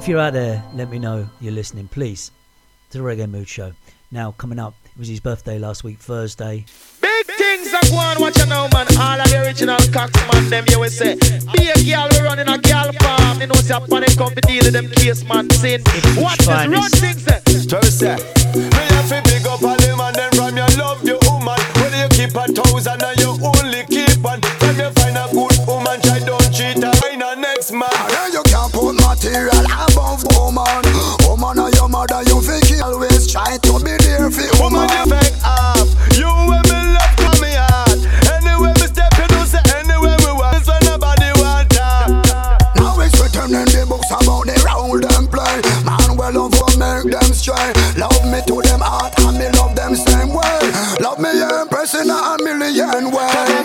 If 0.00 0.08
you're 0.08 0.18
out 0.18 0.32
there, 0.32 0.64
let 0.72 0.88
me 0.88 0.98
know 0.98 1.28
you're 1.42 1.52
listening, 1.52 1.86
please, 1.86 2.30
to 2.88 2.96
the 2.96 3.04
Reggae 3.04 3.28
Mood 3.28 3.46
Show. 3.46 3.72
Now, 4.10 4.32
coming 4.32 4.58
up, 4.58 4.72
it 4.86 4.98
was 4.98 5.08
his 5.08 5.20
birthday 5.20 5.58
last 5.58 5.84
week, 5.84 5.98
Thursday. 5.98 6.64
Big 7.02 7.26
things 7.26 7.74
are 7.74 7.84
going, 7.90 8.18
watch 8.18 8.38
you 8.38 8.46
now, 8.46 8.66
man. 8.72 8.86
All 8.96 9.20
of 9.20 9.28
the 9.28 9.42
original 9.44 9.76
cocks, 9.92 10.16
man, 10.32 10.48
them 10.48 10.64
you 10.70 10.80
will 10.80 10.88
say. 10.88 11.16
Be 11.52 11.68
a 11.68 11.76
girl, 11.84 12.08
we 12.12 12.20
running 12.24 12.48
a 12.48 12.56
girl 12.56 12.90
farm. 13.04 13.42
You 13.42 13.48
know, 13.48 13.60
say, 13.60 13.76
upon 13.76 14.00
them 14.00 14.16
come 14.16 14.34
to 14.34 14.40
deal 14.40 14.64
with 14.64 14.72
them 14.72 14.88
case, 14.88 15.22
man. 15.28 15.50
Sin. 15.50 15.82
Watch 16.16 16.38
this, 16.38 16.48
run 16.48 16.70
finest. 16.70 16.96
things, 16.96 17.28
eh. 17.28 17.40
Just 17.68 17.98
say, 18.00 18.16
me 18.56 18.84
have 18.96 19.08
to 19.12 19.20
big 19.28 19.46
up 19.46 19.62
all 19.62 19.76
them 19.76 20.00
and 20.00 20.16
then 20.16 20.32
from 20.32 20.56
your 20.56 20.72
love 20.80 21.04
you 21.06 21.20
woman. 21.28 21.60
Whether 21.76 22.00
you 22.00 22.08
keep 22.08 22.32
a 22.40 22.48
thousand 22.48 23.04
and 23.04 23.20
you 23.20 23.36
only 23.36 23.84
keep 23.84 24.16
one. 24.24 24.40
From 24.64 24.80
you 24.80 24.88
find 24.96 25.20
a 25.20 25.28
good 25.28 25.60
woman, 25.68 26.00
try 26.00 26.24
don't 26.24 26.48
cheat 26.56 26.80
her. 26.80 26.90
Find 27.04 27.20
a 27.20 27.36
next 27.36 27.72
man. 27.72 27.99
Material 29.20 29.64
above 29.88 30.24
woman. 30.36 30.82
Woman 31.28 31.58
or 31.58 31.70
your 31.76 31.88
mother, 31.88 32.22
you 32.26 32.40
think 32.40 32.70
you 32.70 32.82
always 32.82 33.30
try 33.30 33.58
to 33.58 33.72
be 33.84 33.92
there 34.00 34.30
for 34.30 34.48
Woman, 34.62 34.80
woman. 34.80 34.88
you 34.88 35.12
fake 35.12 35.36
off. 35.44 35.88
You 36.16 36.28
and 36.28 36.64
me 36.64 36.78
love 36.96 37.14
to 37.20 37.30
me 37.40 37.52
heart. 37.52 38.00
Anywhere 38.32 38.72
me 38.80 38.86
step, 38.88 39.12
you 39.20 39.26
know 39.28 39.44
say 39.44 39.60
anywhere 39.76 40.16
we. 40.16 40.44
This 40.56 40.66
when 40.68 40.80
nobody 40.88 41.30
want 41.36 41.68
talk. 41.68 42.08
Now 42.76 42.96
it's 43.00 43.12
written 43.20 43.54
in 43.60 43.68
the 43.68 43.84
books 43.88 44.08
about 44.08 44.48
the 44.48 44.56
role 44.64 44.96
them 44.96 45.28
play. 45.28 45.60
Man, 45.84 46.16
well 46.16 46.32
love 46.32 46.56
will 46.56 46.76
make 46.80 47.12
them 47.12 47.30
stray. 47.36 47.72
Love 48.00 48.24
me 48.24 48.40
to 48.48 48.62
them 48.64 48.80
heart 48.80 49.12
and 49.20 49.36
me 49.36 49.48
love 49.60 49.76
them 49.76 49.94
same 49.96 50.32
way. 50.32 50.60
Love 51.00 51.20
me 51.20 51.28
impressing 51.60 52.08
a 52.08 52.36
million 52.40 53.12
Cause 53.12 53.59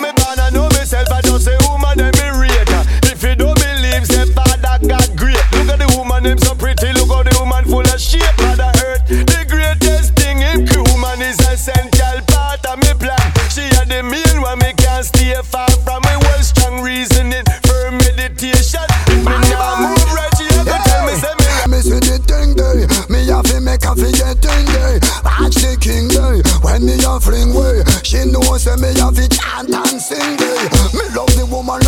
the 6.26 6.34
them 6.34 6.40
so 6.40 6.56
pretty. 6.56 6.90
Look 6.94 7.10
how 7.14 7.22
the 7.22 7.34
woman 7.38 7.64
full 7.66 7.86
of 7.86 8.02
shape. 8.02 8.26
Mother 8.42 8.72
Earth, 8.82 9.06
the 9.08 9.46
greatest 9.46 10.18
thing 10.18 10.42
in 10.42 10.66
woman 10.90 11.22
is 11.22 11.38
essential 11.46 12.18
part 12.34 12.66
of 12.66 12.82
me 12.82 12.92
plan. 12.98 13.22
She 13.54 13.70
had 13.78 13.88
the 13.88 14.02
mean 14.02 14.42
one, 14.42 14.58
me 14.60 14.74
can't 14.74 15.06
stay 15.06 15.38
far 15.46 15.70
from 15.86 16.02
me. 16.02 16.14
Well, 16.26 16.42
strong 16.42 16.82
reasoning, 16.82 17.46
firm 17.70 18.02
meditation. 18.02 18.86
If 19.14 19.22
me 19.22 19.38
now 19.54 19.62
ah. 19.62 19.94
move 19.94 20.12
right, 20.18 20.34
she 20.34 20.50
have 20.50 20.66
to 20.66 20.78
tell 20.90 21.06
me, 21.06 21.14
say 21.14 21.34
me. 21.38 21.46
Me 21.70 21.80
see 21.86 22.02
the 22.02 22.18
thing 22.26 22.58
day, 22.58 22.90
me 23.14 23.30
have 23.30 23.46
to 23.54 23.62
make 23.62 23.86
a 23.86 23.94
forget 23.94 24.42
thing 24.42 24.66
day. 24.74 24.98
Watch 25.22 25.62
the 25.62 25.78
king 25.78 26.10
day, 26.10 26.42
when 26.66 26.90
me 26.90 26.98
a 27.06 27.22
fling 27.22 27.54
way. 27.54 27.86
She 28.02 28.26
know 28.26 28.42
say 28.58 28.74
me 28.82 28.98
have 28.98 29.14
to 29.14 29.30
chant 29.30 29.70
and 29.70 30.02
sing 30.02 30.42
day. 30.42 30.62
Me 30.98 31.06
love 31.14 31.30
the 31.38 31.46
woman 31.46 31.85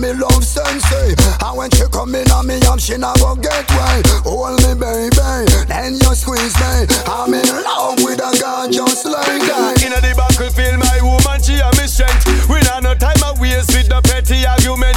me 0.00 0.12
love 0.12 0.44
sensei. 0.44 1.14
And 1.40 1.56
when 1.56 1.70
she 1.70 1.84
come 1.90 2.14
in 2.14 2.30
on 2.30 2.46
me 2.46 2.58
up, 2.66 2.80
she 2.80 2.96
never 2.96 3.36
get 3.36 3.66
way. 3.70 4.02
Hold 4.24 4.60
me 4.62 4.74
baby, 4.74 5.46
then 5.68 5.94
you 5.94 6.14
squeeze 6.14 6.56
me. 6.58 6.86
I'm 7.06 7.34
in 7.34 7.46
love 7.62 8.02
with 8.02 8.20
a 8.20 8.32
girl 8.40 8.68
just 8.70 9.04
like 9.06 9.42
that. 9.50 9.82
Inna 9.84 10.00
the 10.00 10.14
battlefield, 10.16 10.78
my 10.78 10.98
woman, 11.02 11.42
she 11.42 11.58
a 11.60 11.70
me 11.78 11.86
strength. 11.86 12.48
We 12.48 12.60
not 12.62 12.82
no 12.82 12.94
time 12.94 13.20
a 13.22 13.34
waste 13.40 13.74
with 13.74 13.88
the 13.88 14.00
petty 14.02 14.46
argument. 14.46 14.93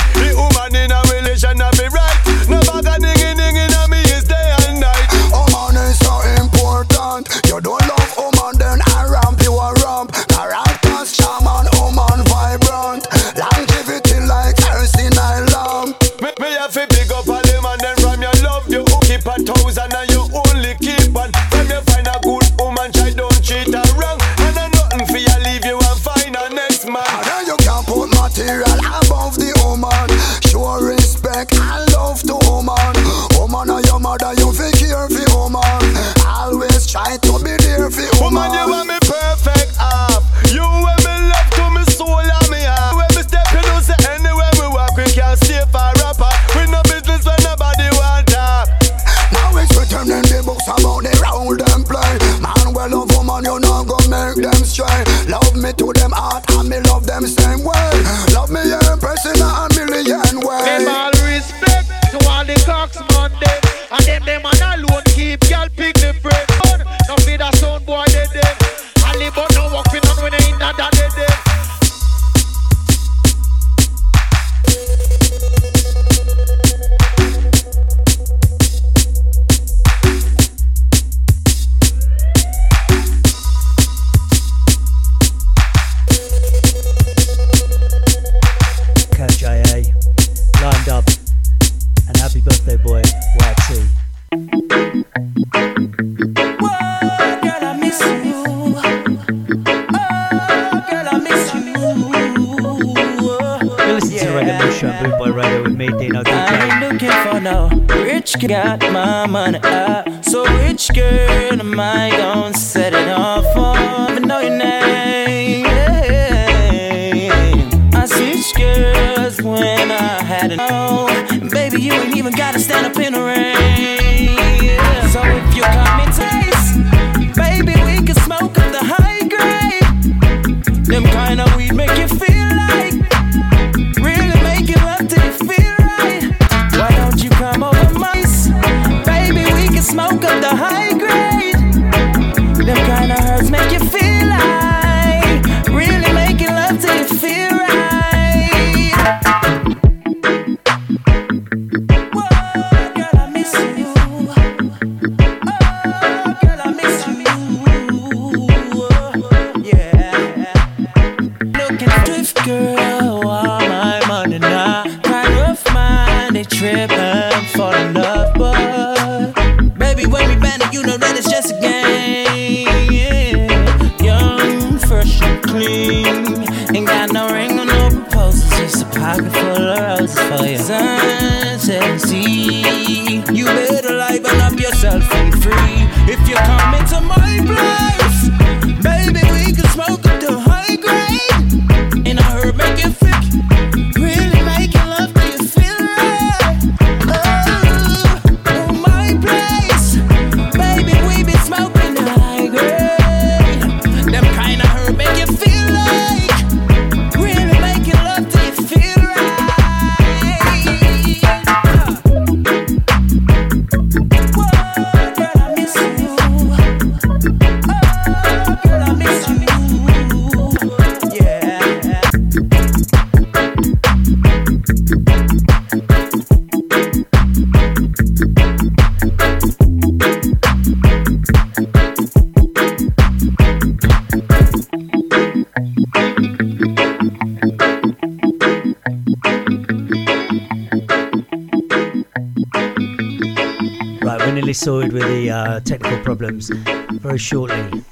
sorted 244.58 244.92
with 244.92 245.04
the 245.04 245.30
uh, 245.30 245.60
technical 245.62 246.00
problems 246.04 246.50
very 246.50 247.18
shortly. 247.18 247.84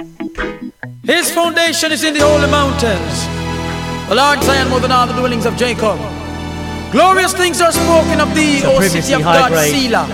His 1.03 1.31
foundation 1.31 1.91
is 1.91 2.03
in 2.03 2.13
the 2.15 2.21
holy 2.21 2.49
mountains, 2.49 3.15
a 4.09 4.15
Lord 4.15 4.41
Zion 4.43 4.69
more 4.69 4.79
than 4.79 4.91
all 4.91 5.05
the 5.05 5.13
dwellings 5.13 5.45
of 5.45 5.55
Jacob. 5.55 5.99
Glorious 6.91 7.33
things 7.33 7.61
are 7.61 7.71
spoken 7.71 8.19
of 8.19 8.33
thee, 8.33 8.59
so 8.61 8.77
O 8.77 8.81
city 8.81 9.13
of 9.13 9.21
God, 9.21 9.51
Selah. 9.51 10.07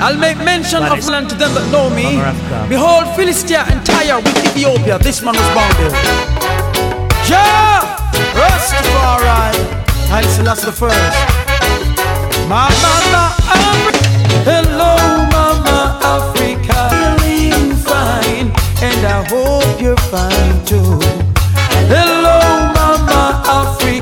I'll 0.00 0.16
make 0.18 0.38
mention 0.38 0.82
of 0.82 1.04
land 1.08 1.30
to 1.30 1.34
them 1.34 1.52
that 1.54 1.66
know 1.72 1.90
me. 1.90 2.20
Behold, 2.68 3.06
Philistia 3.16 3.64
and 3.68 3.84
Tyre 3.84 4.20
with 4.20 4.36
Ethiopia. 4.44 4.98
This 4.98 5.22
man 5.22 5.34
was 5.34 5.48
born 5.56 5.72
there. 5.80 5.94
Yeah! 7.26 7.96
Rastafari. 8.38 9.52
Haile 10.08 10.28
Selassie 10.28 10.66
the 10.66 10.72
first. 10.72 10.96
My, 12.48 12.68
my, 12.82 13.12
my. 13.12 13.27
hope 19.28 19.80
you're 19.80 19.96
fine 19.96 20.64
too. 20.64 20.98
Hello, 21.92 22.38
Mama 22.74 23.42
Africa. 23.46 23.97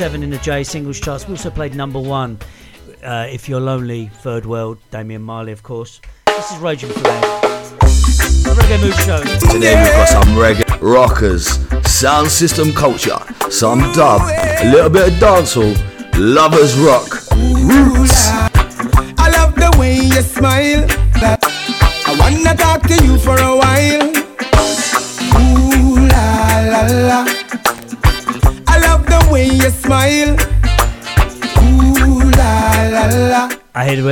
seven 0.00 0.22
in 0.22 0.30
the 0.30 0.38
J 0.38 0.64
singles 0.64 0.98
charts. 0.98 1.28
We 1.28 1.32
also 1.34 1.50
played 1.50 1.74
number 1.74 2.00
one, 2.00 2.38
uh, 3.04 3.26
If 3.28 3.50
You're 3.50 3.60
Lonely, 3.60 4.06
Third 4.06 4.46
World, 4.46 4.78
Damian 4.90 5.20
Marley, 5.20 5.52
of 5.52 5.62
course. 5.62 6.00
This 6.24 6.50
is 6.50 6.56
Raging 6.56 6.88
The 6.88 6.94
Reggae 8.56 8.80
Mood 8.80 8.94
Show. 8.94 9.22
Today 9.52 9.76
we've 9.76 9.92
got 9.92 10.08
some 10.08 10.34
reggae 10.36 10.80
rockers, 10.80 11.58
sound 11.86 12.28
system 12.30 12.72
culture, 12.72 13.18
some 13.50 13.80
dub, 13.92 14.22
a 14.22 14.72
little 14.72 14.88
bit 14.88 15.08
of 15.08 15.14
dancehall, 15.18 15.76
lovers 16.16 16.78
rock, 16.78 17.20
roots. 17.60 18.39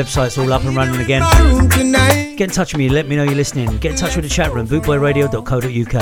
website's 0.05 0.39
all 0.39 0.53
up 0.53 0.63
and 0.65 0.77
running 0.77 1.01
again. 1.01 1.23
Get 2.37 2.43
in 2.43 2.51
touch 2.51 2.73
with 2.73 2.79
me, 2.79 2.89
let 2.89 3.09
me 3.09 3.17
know 3.17 3.25
you're 3.25 3.35
listening. 3.35 3.77
Get 3.79 3.91
in 3.93 3.97
touch 3.97 4.15
with 4.15 4.25
the 4.25 4.29
chat 4.31 4.53
room, 4.53 4.69
bootboyradio.co.uk. 4.69 5.93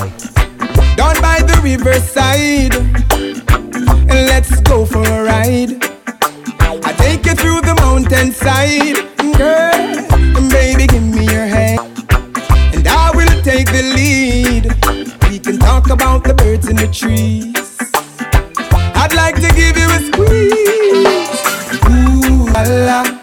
Down 0.96 1.20
by 1.22 1.40
the 1.40 1.58
riverside, 1.62 2.74
and 4.10 4.26
let's 4.26 4.60
go 4.60 4.84
for 4.84 5.02
a 5.02 5.22
ride. 5.24 5.82
I 6.60 6.92
take 6.98 7.24
you 7.24 7.34
through 7.34 7.62
the 7.62 7.74
mountainside, 7.80 8.96
girl, 9.38 9.74
and 10.36 10.50
baby, 10.50 10.86
give 10.86 11.02
me 11.02 11.24
your 11.24 11.46
hand. 11.46 11.80
And 12.74 12.86
I 12.86 13.10
will 13.14 13.42
take 13.42 13.70
the 13.72 13.82
lead. 13.96 14.66
We 15.30 15.38
can 15.38 15.58
talk 15.58 15.88
about 15.88 16.22
the 16.24 16.34
birds 16.34 16.68
in 16.68 16.76
the 16.76 16.88
trees. 16.88 17.54
I'd 18.94 19.14
like 19.14 19.36
to 19.36 19.48
give 19.54 19.78
you 19.78 19.88
a 19.88 20.00
squeeze. 20.12 21.30
Ooh, 21.88 22.44
la 22.52 22.62
la. 22.62 23.15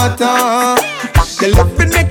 Water. 0.00 0.80
The 1.40 1.52
love 1.56 1.76
will 1.78 1.88
make 1.88 2.09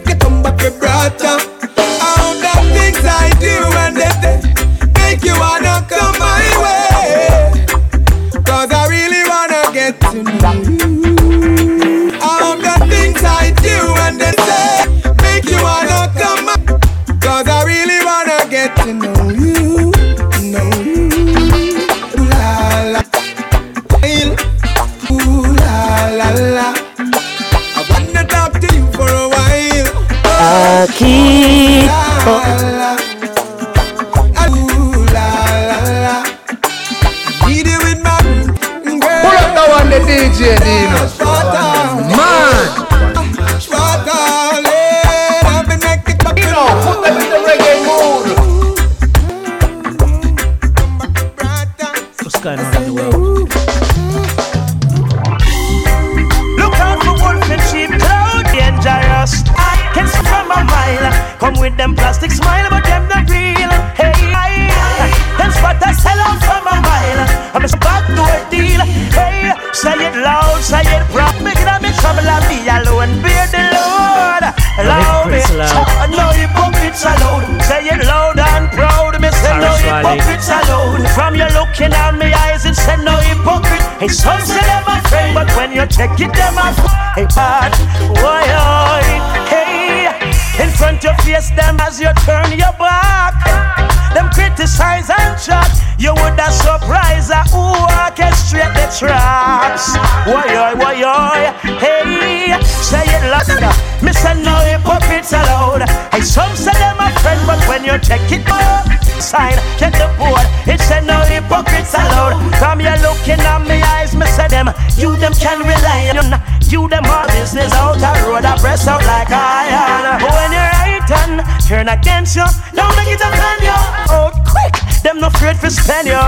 all 117.50 117.56
business 117.56 117.74
out 117.74 117.98
the 117.98 118.30
road, 118.30 118.46
I 118.46 118.58
press 118.58 118.88
out 118.88 119.02
like 119.06 119.30
iron. 119.32 120.22
But 120.22 120.32
when 120.38 120.52
you're 120.54 120.74
right 120.78 121.12
and 121.26 121.42
turn 121.66 121.88
against 121.88 122.36
you, 122.36 122.46
don't 122.74 122.96
make 122.96 123.10
it 123.10 123.22
offend 123.22 123.62
you. 123.64 123.80
Out 124.14 124.38
quick, 124.46 124.74
them 125.02 125.20
no 125.20 125.28
afraid 125.28 125.58
for 125.58 125.70
spend 125.70 126.08
you. 126.08 126.22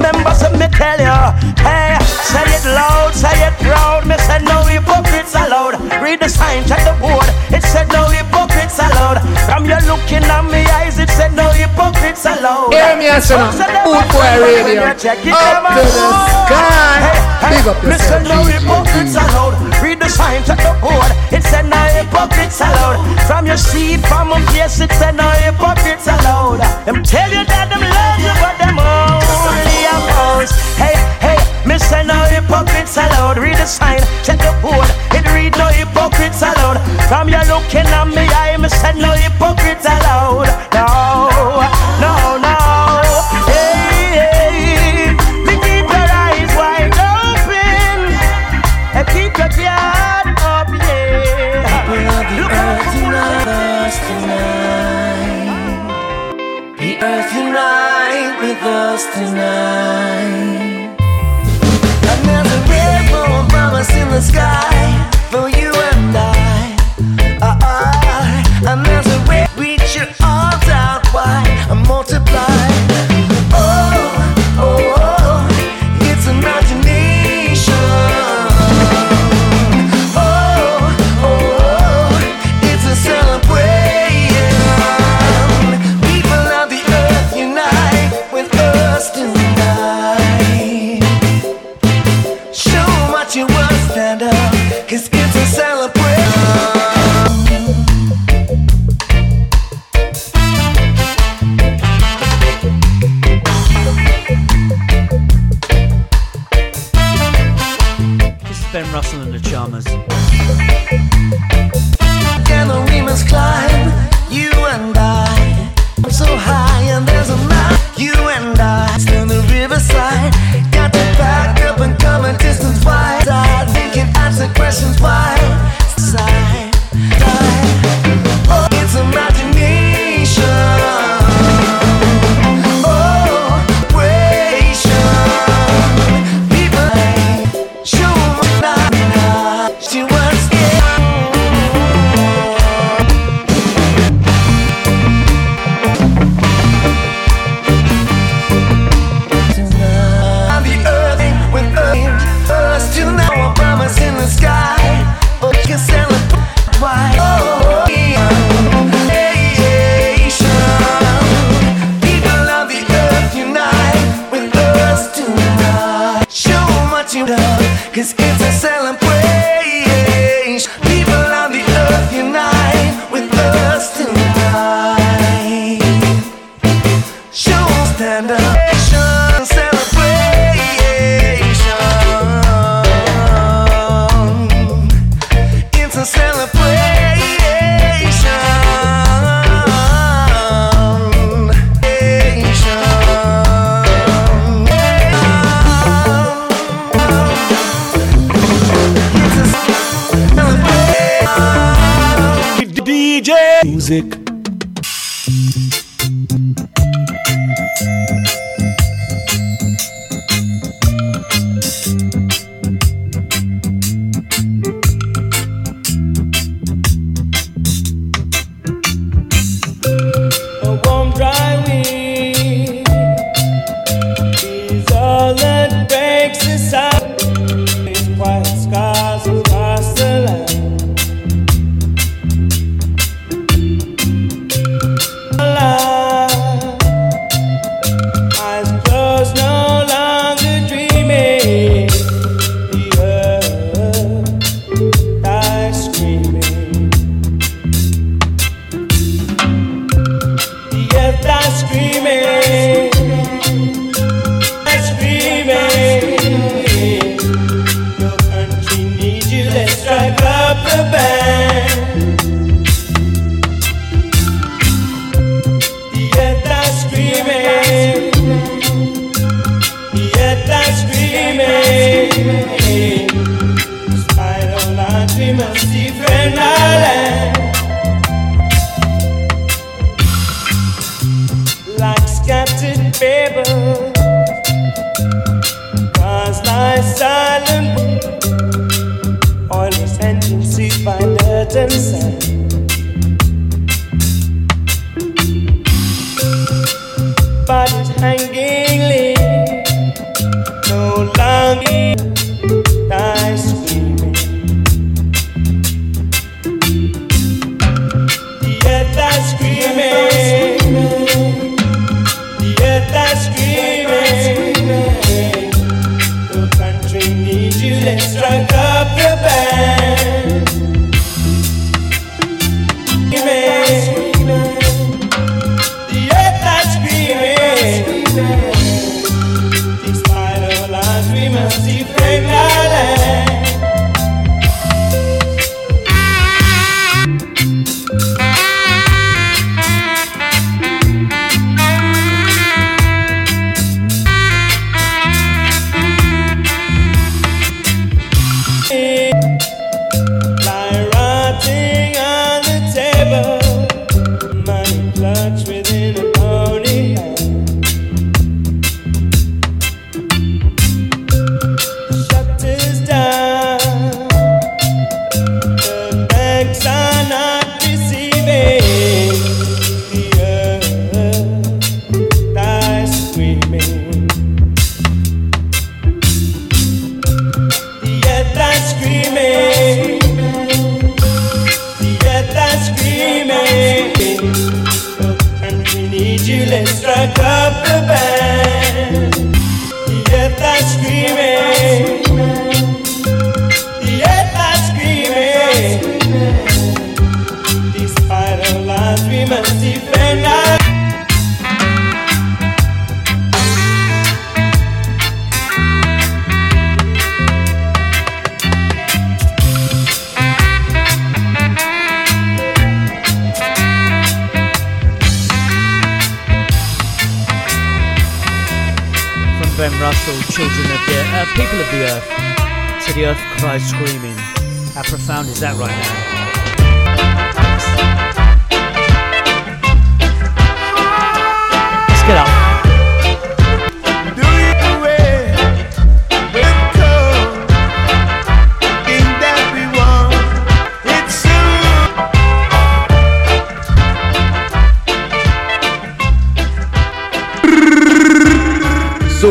Members 0.00 0.42
of 0.42 0.56
me 0.56 0.68
tell 0.72 0.96
you, 0.96 1.18
hey, 1.60 1.98
say 2.00 2.44
it 2.48 2.64
loud, 2.64 3.12
say 3.12 3.36
it 3.44 3.54
proud. 3.60 4.06
Me 4.06 4.16
say 4.24 4.40
no 4.44 4.64
hypocrites 4.64 5.34
allowed. 5.34 5.76
Read 6.00 6.20
the 6.20 6.28
sign, 6.28 6.64
check 6.64 6.84
the 6.88 6.96
board. 7.00 7.26
It 7.52 7.62
said 7.62 7.88
no 7.92 8.08
hypocrites 8.08 8.78
allowed. 8.78 9.20
From 9.44 9.68
you 9.68 9.76
looking 9.84 10.24
at 10.24 10.44
me 10.48 10.64
eyes, 10.80 10.98
it 10.98 11.10
said 11.10 11.34
no 11.34 11.50
hypocrites 11.52 12.24
allowed. 12.24 12.72
Hear 12.72 12.96
me, 12.96 13.12
no. 13.12 13.52
Boot 13.84 14.06
boy 14.08 14.32
radio. 14.40 14.88
Up 14.88 14.96
to 14.96 15.84
the 15.84 16.08
sky. 16.48 17.32
Big 17.50 17.66
up 17.66 17.76
Mr. 17.84 17.90
yourself, 17.90 18.22
No 18.24 18.44
hypocrites 18.44 19.16
allowed. 19.16 19.51
Sign, 20.12 20.44
check 20.44 20.58
the 20.58 20.76
board. 20.80 21.10
It 21.32 21.42
said 21.42 21.64
no 21.64 21.80
hypocrites 21.96 22.60
allowed. 22.60 23.00
From 23.26 23.46
your 23.46 23.56
seat, 23.56 24.00
from 24.04 24.32
a 24.32 24.38
place, 24.52 24.80
it 24.80 24.92
said 24.92 25.16
no 25.16 25.28
hypocrites 25.40 26.06
allowed. 26.06 26.60
Them 26.84 27.02
tell 27.02 27.30
you 27.30 27.44
that 27.48 27.72
them 27.72 27.80
love 27.80 28.20
you, 28.20 28.34
but 28.44 28.56
them 28.60 28.76
only 28.76 29.80
oppose. 29.88 30.52
Hey, 30.76 30.96
hey, 31.24 31.40
Mr. 31.64 32.04
No 32.04 32.18
hypocrites 32.28 32.96
allowed. 32.96 33.38
Read 33.38 33.56
the 33.56 33.66
sign, 33.66 34.00
check 34.22 34.38
the 34.38 34.52
board. 34.60 34.88
It 35.16 35.24
read 35.32 35.56
no 35.56 35.68
hypocrites 35.72 36.42
allowed. 36.42 36.78
From 37.08 37.28
your 37.28 37.44
looking 37.48 37.88
at 37.88 38.08
me, 38.08 38.28
I 38.28 38.52
am 38.52 38.68
said 38.68 38.96
no 38.96 39.12
hypocrites 39.12 39.51
The 56.82 56.98
earth 57.00 57.32
unite 57.32 58.40
with 58.42 58.60
us 58.64 59.04
tonight. 59.14 60.98
And 62.10 62.20
there's 62.26 62.52
a 62.58 62.60
rainbow 62.72 63.46
promise 63.50 63.88
in 63.94 64.08
the 64.08 64.20
sky 64.20 65.08
for 65.30 65.48
you 65.48 65.70
and 65.70 66.16
I. 66.16 66.76
Ah, 67.40 67.56
ah. 67.62 68.68
And 68.68 68.84
there's 68.84 69.06
a 69.06 69.20
way 69.30 69.46
reach 69.56 69.94
your 69.94 70.08
arms 70.24 70.68
out 70.70 71.06
wide 71.14 71.68
and 71.70 71.86
multiply. 71.86 72.61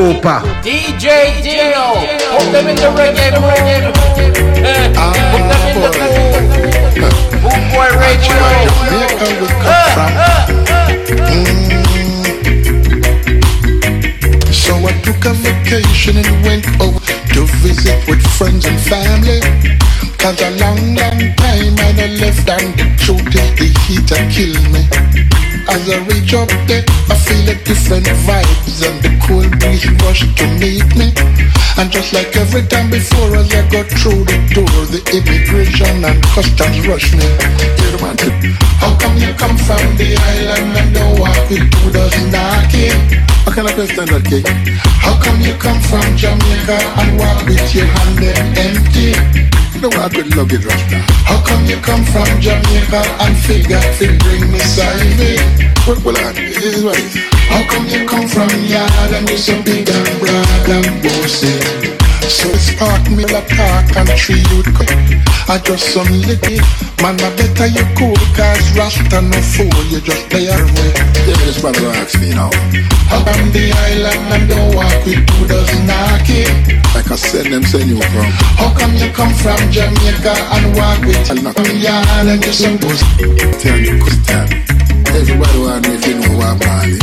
Super. 0.01 0.41
DJ 0.65 1.05
Dio, 1.45 1.93
put 2.33 2.49
them 2.51 2.65
in 2.69 2.75
the 2.75 2.89
reggae 2.97 3.37
room. 3.37 3.45
Eh, 4.57 4.89
uh, 4.97 4.97
ah, 4.97 5.13
Put 5.29 5.45
them 5.45 5.61
in 5.69 5.77
the 6.97 7.09
Boot 7.37 7.61
Boy 7.69 7.85
Radio. 8.01 8.33
Jamaica 8.89 9.29
we 9.37 9.45
come 9.61 9.85
from. 9.93 10.09
Mm. 11.29 11.77
So 14.51 14.73
I 14.73 14.91
took 15.05 15.21
a 15.23 15.33
vacation 15.37 16.17
and 16.17 16.33
went 16.45 16.65
over 16.81 16.97
to 17.35 17.45
visit 17.61 18.01
with 18.07 18.25
friends 18.25 18.65
and 18.65 18.81
family. 18.81 19.39
Cause 20.17 20.41
a 20.41 20.49
long, 20.57 20.95
long 20.95 21.21
time 21.37 21.77
I 21.77 21.93
done 21.93 22.17
left 22.17 22.49
and 22.49 22.73
the 22.73 22.89
truth 22.97 23.35
is 23.37 23.53
the 23.53 23.69
heat 23.85 24.09
a 24.09 24.17
kill 24.33 24.57
me. 24.73 24.81
As 25.69 25.89
I 25.89 25.97
reach 26.09 26.33
up 26.33 26.49
there, 26.67 26.83
I 27.09 27.15
feel 27.15 27.45
a 27.49 27.55
different 27.63 28.05
vibes 28.25 28.81
and 28.81 28.97
the 29.03 29.11
cool 29.25 29.45
breeze 29.59 29.85
rush 30.01 30.25
to 30.25 30.45
meet 30.57 30.87
me. 30.95 31.13
And 31.77 31.91
just 31.91 32.13
like 32.13 32.35
every 32.35 32.63
time 32.67 32.89
before, 32.89 33.35
as 33.35 33.51
I 33.53 33.67
go 33.69 33.83
through 33.83 34.25
the 34.25 34.37
door, 34.53 34.77
the 34.89 35.01
immigration 35.13 36.03
and 36.05 36.21
customs 36.33 36.87
rush 36.87 37.13
me. 37.13 37.25
How 38.81 38.95
come 38.97 39.17
you 39.17 39.33
come 39.33 39.57
from 39.57 39.97
the 39.97 40.17
island 40.17 40.77
and 40.77 40.93
don't 40.93 41.19
walk 41.19 41.49
with 41.49 41.69
two 41.71 41.91
dozen 41.91 42.31
knocking? 42.31 43.21
How 43.45 43.51
can 43.53 43.67
I 43.67 43.73
question 43.73 44.05
that 44.05 44.25
cake? 44.25 44.47
How 45.01 45.17
come 45.21 45.41
you 45.41 45.53
come 45.55 45.79
from 45.81 46.17
Jamaica 46.17 46.77
and 47.01 47.19
walk 47.19 47.45
with 47.45 47.75
your 47.75 47.85
hand 47.85 48.23
empty? 48.57 49.13
Don't 49.81 49.97
walk 49.97 50.13
with 50.13 50.35
luggage, 50.35 50.63
Rasta. 50.63 50.97
How 51.25 51.43
come 51.43 51.65
you 51.65 51.77
come 51.77 52.03
from 52.05 52.39
Jamaica 52.39 53.01
and 53.19 53.35
figure 53.35 53.81
to 53.81 54.17
bring 54.19 54.51
me 54.51 54.59
side 54.59 55.17
What 55.87 56.05
will 56.05 56.15
I 56.17 56.33
do? 56.33 56.53
This 56.53 56.77
is 56.77 56.83
what 56.83 56.99
it 56.99 57.05
is. 57.05 57.15
How 57.49 57.67
come 57.67 57.87
you 57.87 58.07
come 58.07 58.27
from 58.27 58.49
yard 58.65 59.11
and 59.11 59.27
you 59.27 59.37
so 59.37 59.59
big 59.63 59.89
and 59.89 60.19
broad 60.19 60.69
and 60.69 61.01
bossy? 61.01 62.00
So 62.29 62.49
it's 62.49 62.73
part 62.75 63.05
me 63.11 63.25
la 63.25 63.41
talk 63.41 63.95
and 63.97 64.09
tree 64.17 64.41
you. 64.49 64.61
I 65.49 65.59
just 65.63 65.93
some 65.93 66.07
little 66.25 66.61
man, 67.01 67.19
I 67.19 67.29
better 67.35 67.67
you 67.67 67.85
cool 67.97 68.15
cause 68.33 68.65
Rasta 68.77 69.21
no 69.21 69.39
fool, 69.41 69.73
you 69.91 69.99
just 70.01 70.29
play 70.29 70.47
away. 70.47 70.89
Yeah, 71.27 71.37
this 71.45 71.61
brother 71.61 71.91
ask 71.99 72.19
me 72.19 72.29
now. 72.31 72.49
How 73.11 73.19
come 73.25 73.51
the 73.51 73.69
island 73.73 74.31
and 74.31 74.49
don't 74.49 74.75
walk 74.75 75.05
with 75.05 75.21
two 75.27 75.47
dozen 75.47 75.85
knocky? 75.85 76.47
Like 76.95 77.11
I 77.11 77.15
said, 77.15 77.51
them 77.51 77.63
send 77.63 77.89
you 77.89 77.99
from. 77.99 78.31
How 78.55 78.71
come 78.79 78.95
you 78.95 79.11
come 79.11 79.33
from 79.35 79.59
Jamaica 79.69 80.31
and 80.31 80.75
walk 80.77 81.01
with 81.03 81.29
a 81.29 81.35
knock 81.35 81.57
yard 81.77 82.27
and 82.31 82.45
you 82.45 82.53
supposed 82.53 83.03
tell 83.59 83.77
me 83.77 83.99
question. 83.99 84.47
Everybody 85.11 85.59
want 85.59 85.87
me 85.87 85.95
if 85.95 86.07
you 86.07 86.15
know 86.15 86.37
what 86.39 86.55
Mali. 86.63 86.97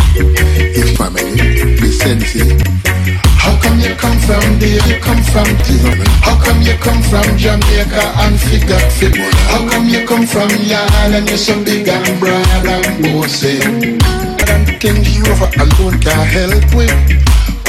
His 0.72 0.96
family, 0.96 1.76
the 1.76 1.90
sensei. 1.92 3.27
How 3.48 3.56
come 3.64 3.80
you 3.80 3.94
come 3.96 4.18
from 4.28 4.44
there? 4.60 4.76
You 4.84 5.00
come 5.00 5.22
from 5.32 5.48
Tizon. 5.64 6.04
How 6.20 6.36
come 6.36 6.60
you 6.60 6.76
come 6.84 7.00
from 7.08 7.24
Jamaica 7.40 8.04
and 8.20 8.36
figure 8.38 8.76
fit? 8.92 9.16
How 9.48 9.64
come 9.70 9.88
you 9.88 10.06
come 10.06 10.26
from 10.26 10.50
Yan 10.68 11.14
and 11.16 11.26
you're 11.26 11.38
so 11.38 11.56
big 11.64 11.88
and 11.88 12.20
broad 12.20 12.44
and 12.68 13.00
bossy? 13.08 13.56
Things 14.84 15.08
rough 15.24 15.40
alone 15.56 15.96
can't 15.96 16.28
help 16.28 16.68
with. 16.76 16.92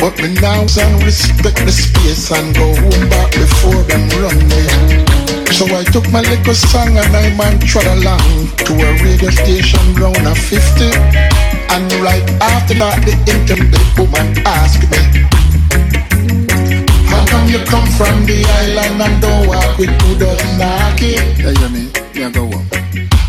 But 0.03 0.19
me 0.19 0.35
now 0.43 0.67
and 0.67 1.03
respect 1.07 1.63
the 1.63 1.71
space 1.71 2.27
and 2.35 2.53
go 2.53 2.75
home 2.75 3.07
back 3.07 3.31
before 3.31 3.79
them 3.87 4.03
run 4.19 4.35
me. 4.51 4.63
So 5.55 5.63
I 5.71 5.87
took 5.95 6.11
my 6.11 6.21
little 6.27 6.55
song 6.55 6.91
and 6.99 7.15
I 7.15 7.31
man 7.39 7.57
trot 7.63 7.87
along 7.87 8.51
to 8.67 8.73
a 8.83 8.91
radio 8.99 9.31
station 9.31 9.95
round 9.95 10.27
a 10.27 10.35
50. 10.35 10.91
And 11.71 11.87
right 12.03 12.27
after 12.43 12.73
that 12.83 12.99
the 13.07 13.15
internet 13.31 13.79
woman 13.95 14.43
asked 14.45 14.83
me 14.91 15.29
come 17.29 17.47
you 17.47 17.59
come 17.59 17.85
from 17.97 18.25
the 18.25 18.43
island 18.59 19.01
and 19.01 19.21
don't 19.21 19.47
walk 19.47 19.77
with 19.77 19.91
two 20.01 20.17
dozen 20.17 20.57
knocky? 20.57 21.13
Yeah, 21.37 21.53
you 21.61 21.69
mean? 21.69 21.89
Yeah, 22.13 22.29
go 22.31 22.45
on. 22.45 22.65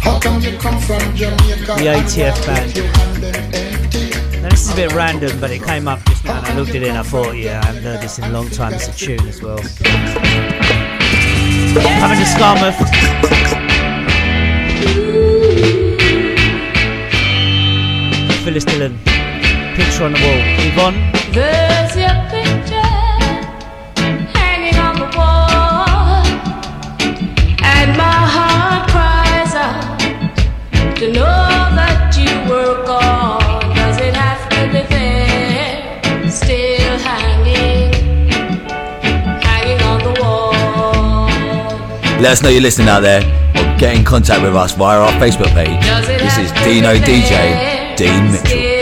How 0.00 0.18
come 0.18 0.40
you 0.42 0.56
come 0.58 0.80
from 0.80 1.14
Jamaica? 1.14 1.76
The 1.76 1.86
ATF 1.94 2.46
band. 2.46 2.74
Now 4.42 4.48
this 4.48 4.62
is 4.64 4.72
a 4.72 4.76
bit 4.76 4.92
random, 4.94 5.38
but 5.38 5.50
it 5.50 5.62
came 5.62 5.86
up 5.86 6.02
just 6.06 6.24
now 6.24 6.38
and 6.38 6.46
I 6.46 6.56
looked 6.56 6.70
at 6.70 6.82
it 6.82 6.88
and 6.88 6.98
I 6.98 7.02
thought, 7.02 7.36
yeah, 7.36 7.60
I 7.62 7.66
haven't 7.66 7.82
heard 7.82 8.00
this 8.00 8.18
in 8.18 8.24
a 8.24 8.30
long 8.30 8.48
time. 8.48 8.72
It's 8.72 8.88
a 8.88 8.92
tune 8.92 9.26
as 9.28 9.42
well. 9.42 9.58
Coming 12.00 12.18
to 12.18 12.26
Skarmouth. 12.34 12.78
Phyllis 18.44 18.64
Dillon. 18.64 18.98
Picture 19.76 20.04
on 20.04 20.12
the 20.12 20.20
wall. 20.24 20.40
Yvonne. 20.66 20.98
There's 21.32 21.69
Let 42.20 42.32
us 42.32 42.42
know 42.42 42.50
you're 42.50 42.60
listening 42.60 42.88
out 42.88 43.00
there 43.00 43.22
or 43.56 43.78
get 43.78 43.96
in 43.96 44.04
contact 44.04 44.42
with 44.42 44.54
us 44.54 44.72
via 44.72 45.00
our 45.00 45.12
Facebook 45.12 45.52
page. 45.54 45.80
This 46.06 46.36
is 46.36 46.52
Dino 46.62 46.94
DJ, 46.96 47.96
Dean 47.96 48.30
Mitchell. 48.30 48.79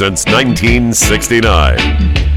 Since 0.00 0.24
1969. 0.24 2.29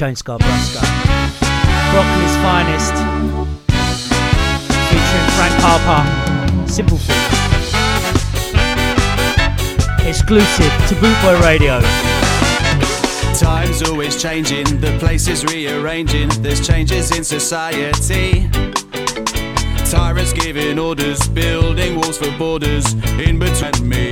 Chainska 0.00 0.38
Brassika. 0.38 0.80
Brockley's 1.92 2.36
Finest, 2.40 2.94
featuring 4.88 5.26
Frank 5.36 5.54
Harper. 5.60 6.02
Simple 6.66 6.96
thing. 6.96 7.20
Exclusive 10.08 10.72
to 10.88 10.94
Bootboy 10.94 11.42
Radio. 11.42 11.82
Time's 13.38 13.82
always 13.82 14.16
changing, 14.16 14.64
the 14.80 14.96
place 14.98 15.28
is 15.28 15.44
rearranging, 15.44 16.30
there's 16.40 16.66
changes 16.66 17.14
in 17.14 17.22
society. 17.22 18.48
Tyrants 19.84 20.32
giving 20.32 20.78
orders, 20.78 21.28
building 21.28 21.96
walls 21.96 22.16
for 22.16 22.30
borders 22.38 22.90
in 23.18 23.38
between 23.38 23.86
me 23.86 24.09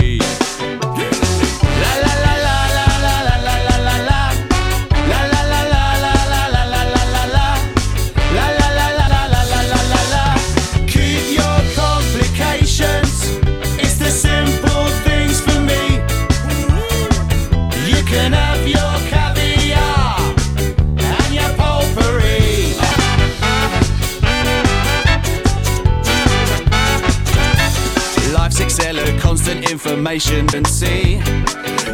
information 30.09 30.49
and 30.55 30.67
see. 30.67 31.17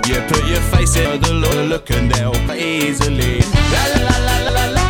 You 0.07 0.21
put 0.29 0.47
your 0.47 0.61
face 0.71 0.97
in 0.97 1.21
the 1.21 1.67
look 1.69 1.91
and 1.91 2.11
they'll 2.11 2.33
easily. 2.53 3.41
La, 3.41 3.85
la, 4.07 4.71
la, 4.71 4.84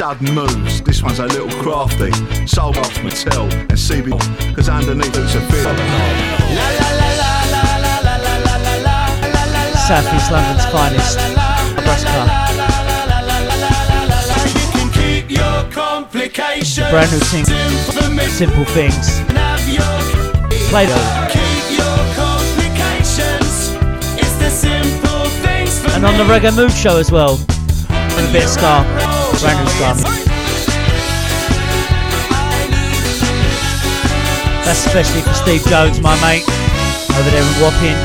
Sudden 0.00 0.34
moves, 0.34 0.80
this 0.80 1.02
one's 1.02 1.18
a 1.18 1.26
little 1.26 1.50
crafty. 1.60 2.10
Sold 2.46 2.78
off 2.78 2.90
Mattel 3.04 3.52
and 3.52 3.72
CB, 3.72 4.08
cause 4.56 4.70
underneath 4.70 5.14
it's 5.14 5.34
a 5.34 5.40
bit. 5.40 5.60
South 9.76 10.08
East 10.14 10.32
London's 10.32 10.64
finest. 10.72 11.18
Brass 11.84 12.04
club. 12.04 12.28
Brand 16.90 17.12
new 17.12 17.20
single, 17.20 17.58
Simple 18.30 18.64
Things. 18.64 19.20
Play 20.70 20.86
them. 20.86 20.98
And 25.92 26.06
on 26.06 26.16
the 26.16 26.24
Reggae 26.24 26.56
Mood 26.56 26.72
Show 26.72 26.96
as 26.96 27.12
well. 27.12 27.36
with 27.36 28.30
a 28.30 28.32
bit 28.32 28.44
of 28.44 28.48
ska. 28.48 29.19
That's 34.64 34.84
especially 34.84 35.22
for 35.22 35.32
Steve 35.32 35.64
Jones, 35.64 36.00
my 36.02 36.14
mate, 36.20 36.44
over 37.18 37.30
there 37.30 37.42
in 37.42 37.60
Wapping. 37.62 37.96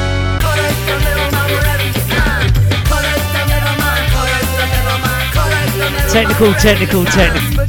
Technical, 6.09 6.53
technical, 6.53 7.03
technical. 7.03 7.64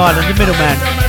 Island, 0.00 0.34
the 0.34 0.38
middleman. 0.38 0.99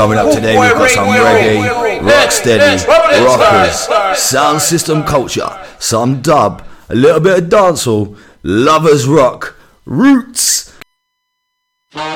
coming 0.00 0.16
up 0.16 0.32
today. 0.32 0.56
We've 0.58 0.72
got 0.72 0.88
some 0.88 1.08
reggae, 1.08 2.00
rocksteady, 2.00 2.86
rockers, 3.22 3.86
sound 4.18 4.62
system 4.62 5.04
culture, 5.04 5.50
some 5.78 6.22
dub, 6.22 6.66
a 6.88 6.94
little 6.94 7.20
bit 7.20 7.42
of 7.42 7.50
dancehall, 7.50 8.16
lovers 8.42 9.06
rock, 9.06 9.58
roots. 9.84 10.72
From 11.90 12.06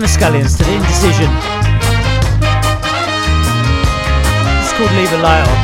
the 0.00 0.08
Scullions 0.08 0.56
to 0.56 0.64
the 0.64 0.72
Indecision. 0.72 1.30
It's 4.62 4.72
called 4.72 4.92
Leave 4.92 5.12
a 5.12 5.18
Light 5.18 5.46
On. 5.46 5.58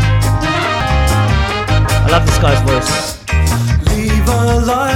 I 2.04 2.08
love 2.10 2.26
this 2.26 2.36
guy's 2.36 2.60
voice. 2.68 3.16
Leave 3.96 4.28
a 4.28 4.60
light 4.60 4.89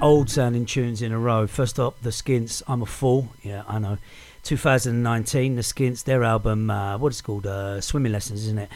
Old 0.00 0.28
sounding 0.30 0.66
tunes 0.66 1.02
in 1.02 1.12
a 1.12 1.18
row. 1.18 1.46
First 1.46 1.78
up, 1.78 2.00
The 2.02 2.12
Skints, 2.12 2.62
I'm 2.66 2.82
a 2.82 2.86
Fool. 2.86 3.28
Yeah, 3.42 3.62
I 3.66 3.78
know. 3.78 3.98
2019, 4.42 5.56
The 5.56 5.62
Skints, 5.62 6.02
their 6.02 6.24
album, 6.24 6.70
uh, 6.70 6.98
what 6.98 7.12
is 7.12 7.20
it 7.20 7.22
called? 7.22 7.46
Uh, 7.46 7.80
Swimming 7.80 8.12
Lessons, 8.12 8.44
isn't 8.44 8.58
it? 8.58 8.70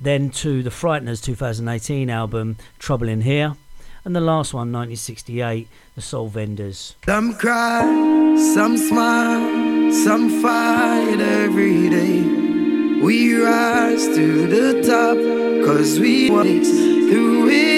Then 0.00 0.30
to 0.30 0.62
The 0.62 0.70
Frighteners 0.70 1.22
2018 1.22 2.08
album, 2.08 2.56
Trouble 2.78 3.08
in 3.08 3.20
Here. 3.20 3.56
And 4.04 4.16
the 4.16 4.20
last 4.20 4.54
one, 4.54 4.72
1968, 4.72 5.68
The 5.94 6.00
Soul 6.00 6.28
Vendors. 6.28 6.94
Some 7.04 7.34
cry, 7.34 7.82
some 8.54 8.78
smile, 8.78 9.92
some 9.92 10.42
fight 10.42 11.20
every 11.20 11.90
day. 11.90 12.22
We 13.02 13.34
rise 13.36 14.06
to 14.06 14.46
the 14.46 14.82
top, 14.82 15.16
cause 15.66 16.00
we 16.00 16.30
wait 16.30 16.64
through 16.64 17.48
it 17.50 17.69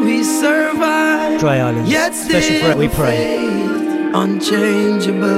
we 0.00 0.22
survive. 0.24 1.40
Dry 1.40 1.58
Island. 1.58 1.88
Yet 1.88 2.14
Special 2.14 2.72
for 2.72 2.78
We 2.78 2.88
Pray. 2.88 3.44
Unchangeable, 4.14 5.28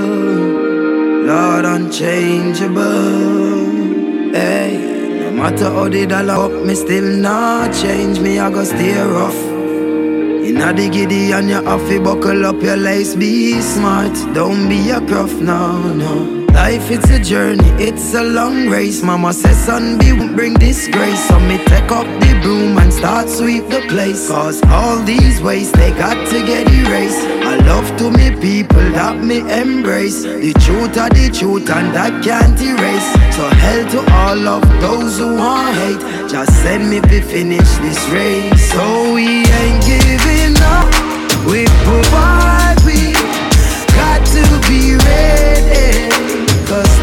Lord, 1.26 1.64
unchangeable. 1.64 4.32
Hey, 4.32 4.78
no 5.18 5.30
matter 5.32 5.64
how 5.64 5.88
the 5.88 6.06
dollar 6.06 6.34
up, 6.46 6.52
me 6.64 6.74
still 6.74 7.16
not 7.16 7.72
change. 7.74 8.20
Me, 8.20 8.38
I 8.38 8.50
go 8.50 8.64
stay 8.64 8.98
rough. 9.00 9.34
Inna 10.46 10.72
the 10.72 10.88
giddy 10.88 11.32
and 11.32 11.48
you 11.48 11.62
have 11.62 11.86
to 11.88 12.00
buckle 12.00 12.46
up 12.46 12.62
your 12.62 12.76
lace. 12.76 13.14
Be 13.16 13.60
smart, 13.60 14.14
don't 14.34 14.68
be 14.68 14.90
a 14.90 15.00
gruff, 15.00 15.32
no, 15.34 15.92
no. 15.94 16.39
Life 16.60 16.90
it's 16.90 17.08
a 17.08 17.18
journey, 17.18 17.70
it's 17.82 18.12
a 18.12 18.22
long 18.22 18.68
race. 18.68 19.02
Mama 19.02 19.32
says, 19.32 19.56
son, 19.64 19.96
be 19.96 20.12
won't 20.12 20.36
bring 20.36 20.52
disgrace. 20.52 21.26
So 21.26 21.40
me 21.40 21.56
take 21.56 21.90
up 21.90 22.04
the 22.20 22.38
broom 22.42 22.76
and 22.76 22.92
start 22.92 23.30
sweep 23.30 23.66
the 23.70 23.80
place. 23.88 24.28
Cause 24.28 24.60
all 24.68 25.02
these 25.02 25.40
ways 25.40 25.72
they 25.72 25.90
got 25.92 26.18
to 26.28 26.38
get 26.44 26.68
erased. 26.68 27.24
I 27.50 27.56
love 27.64 27.88
to 27.96 28.10
me 28.10 28.36
people 28.38 28.86
that 28.92 29.16
me 29.24 29.38
embrace. 29.40 30.22
The 30.22 30.52
truth 30.60 30.98
are 30.98 31.08
the 31.08 31.30
truth 31.32 31.70
and 31.70 31.94
that 31.96 32.22
can't 32.22 32.60
erase. 32.60 33.08
So 33.34 33.48
hell 33.64 33.82
to 33.94 34.00
all 34.20 34.46
of 34.46 34.62
those 34.82 35.16
who 35.16 35.36
want 35.36 35.74
hate. 35.80 36.28
Just 36.28 36.52
send 36.62 36.90
me 36.90 37.00
to 37.00 37.22
finish 37.22 37.70
this 37.80 38.00
race. 38.10 38.70
So 38.70 39.14
we 39.14 39.48
ain't 39.48 39.80
giving 39.88 40.60
up. 40.76 40.92
We 41.48 41.64
provide, 41.88 42.76
we 42.84 43.16
got 43.96 44.20
to 44.36 44.44
be 44.68 44.96
ready. 45.08 46.19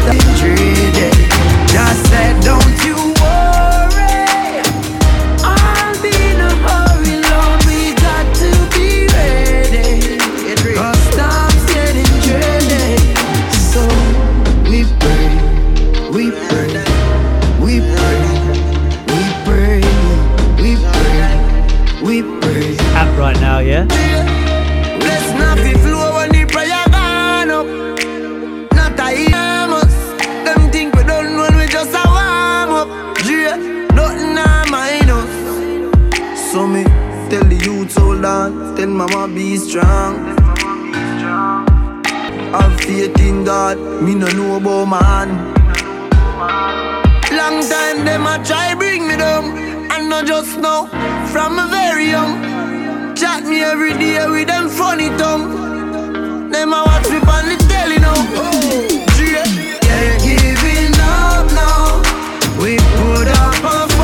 Cause 0.08 0.87
be 39.34 39.56
strong. 39.56 40.36
Have 42.52 42.80
faith 42.80 43.18
in 43.20 43.44
God, 43.44 43.78
me 44.02 44.14
no 44.14 44.26
know 44.28 44.56
about 44.56 44.86
man. 44.86 45.28
Long 47.30 47.60
time 47.68 48.04
them 48.04 48.26
a 48.26 48.42
try 48.44 48.74
bring 48.74 49.06
me 49.06 49.16
down, 49.16 49.44
and 49.92 50.08
not 50.08 50.26
just 50.26 50.58
now, 50.58 50.86
from 51.32 51.58
a 51.58 51.68
very 51.68 52.10
young. 52.10 52.34
Chat 53.14 53.44
me 53.44 53.62
every 53.62 53.92
day 53.92 54.26
with 54.28 54.48
them 54.48 54.68
funny 54.68 55.08
tongue. 55.18 56.50
Them 56.50 56.72
a 56.72 56.82
watch 56.86 57.08
me 57.10 57.18
on 57.18 57.44
the 57.50 57.56
telly 57.68 57.98
now. 57.98 58.16
Yeah, 59.20 59.44
yeah, 59.88 60.18
giving 60.24 60.94
up 61.00 61.46
now. 61.52 62.00
We 62.62 62.76
put 62.98 63.28
up 63.28 63.64
a 63.64 63.97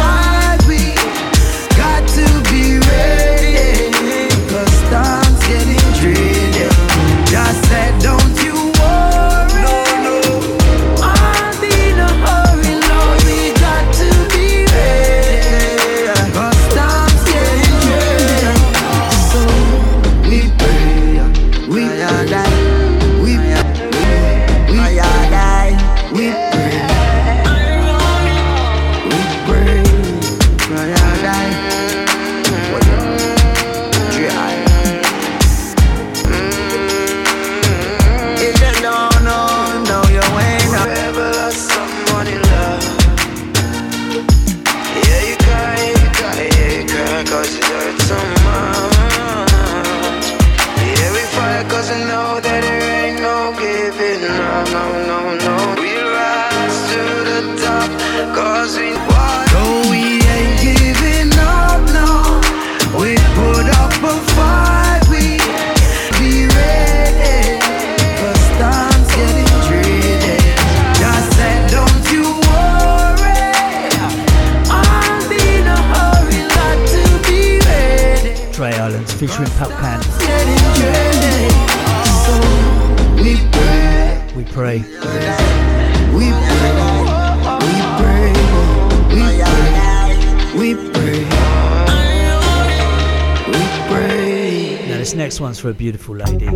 for 95.64 95.70
a 95.70 95.72
beautiful 95.72 96.14
lady. 96.14 96.50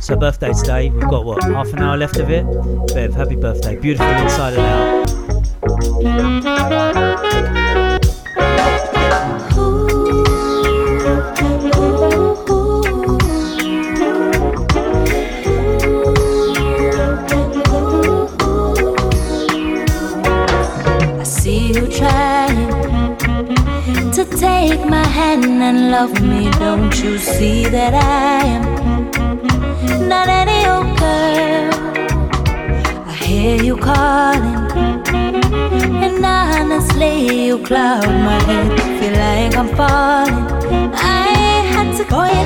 So, 0.00 0.14
birthday 0.14 0.52
today. 0.52 0.88
We've 0.88 1.10
got 1.10 1.24
what, 1.24 1.42
half 1.42 1.72
an 1.72 1.80
hour 1.80 1.96
left 1.96 2.18
of 2.18 2.30
it? 2.30 2.44
Bev, 2.94 3.12
happy 3.12 3.34
birthday. 3.34 3.74
Beautiful 3.74 4.06
inside 4.06 4.52
and 4.52 4.62
out. 6.94 7.03
And 25.68 25.90
love 25.90 26.14
me. 26.20 26.50
Don't 26.64 26.94
you 27.02 27.18
see 27.18 27.64
that 27.76 27.94
I 27.94 28.44
am 28.56 30.08
not 30.12 30.28
any 30.28 30.60
old 30.72 30.90
girl? 31.02 31.70
I 33.10 33.14
hear 33.28 33.56
you 33.68 33.76
calling, 33.76 34.58
and 36.04 36.24
honestly, 36.24 37.46
you 37.46 37.56
cloud 37.68 38.06
my 38.28 38.38
head. 38.48 38.68
Feel 38.98 39.16
like 39.26 39.54
I'm 39.60 39.70
falling. 39.80 40.44
I 41.22 41.28
had 41.72 41.88
to 41.98 42.04
call 42.12 42.28
you 42.38 42.44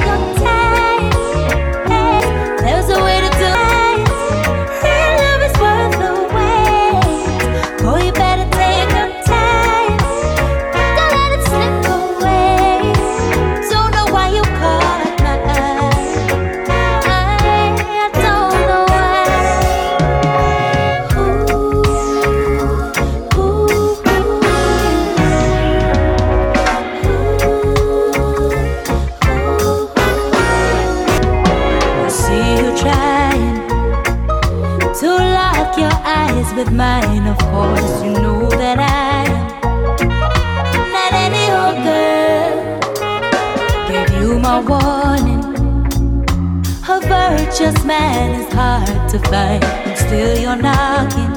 and 49.33 49.99
still 49.99 50.39
you're 50.39 50.57
knocking. 50.57 51.28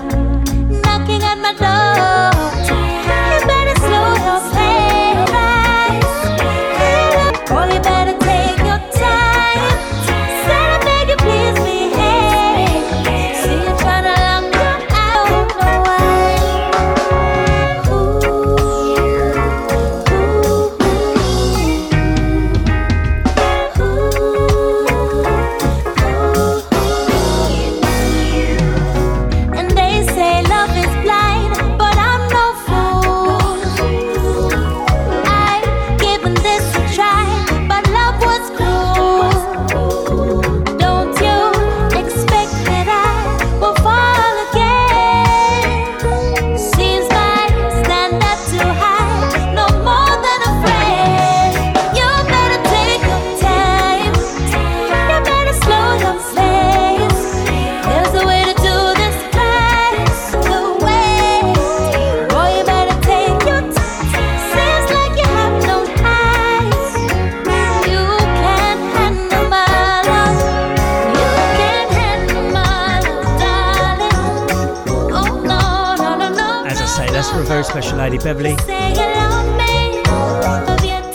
Beverly. 78.23 78.55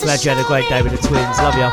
Glad 0.01 0.25
you 0.25 0.31
had 0.31 0.39
a 0.39 0.45
great 0.45 0.69
day 0.69 0.83
with 0.83 0.93
the 0.93 0.99
twins. 1.07 1.39
Love 1.39 1.55
you. 1.55 1.71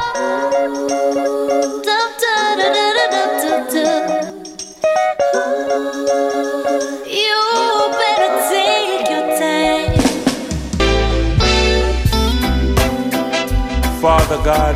Father 14.01 14.39
God. 14.43 14.75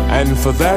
and 0.09 0.37
for 0.37 0.51
that. 0.53 0.74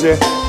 글쎄 0.00 0.39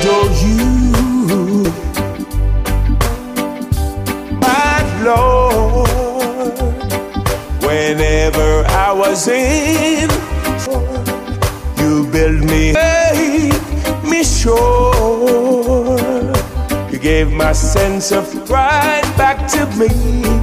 adore 0.00 0.30
you. 0.42 1.64
My 4.40 5.02
Lord, 5.04 5.88
whenever 7.62 8.64
I 8.68 8.92
was 8.92 9.28
in, 9.28 10.08
you 11.78 12.06
built 12.10 12.44
me, 12.50 12.72
made 12.72 13.60
me 14.04 14.24
sure. 14.24 15.06
You 16.90 16.98
gave 16.98 17.30
my 17.30 17.52
sense 17.52 18.10
of 18.12 18.24
pride 18.46 19.04
back 19.16 19.48
to 19.52 19.66
me. 19.76 20.39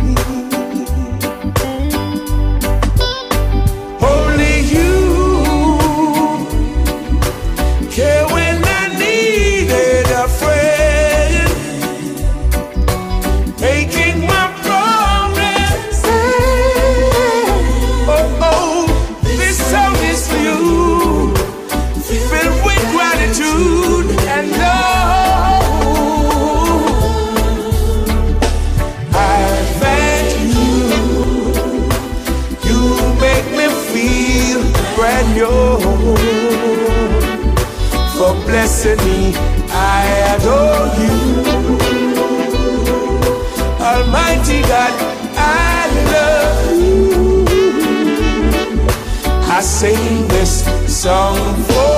song 51.07 51.63
for 51.63 51.96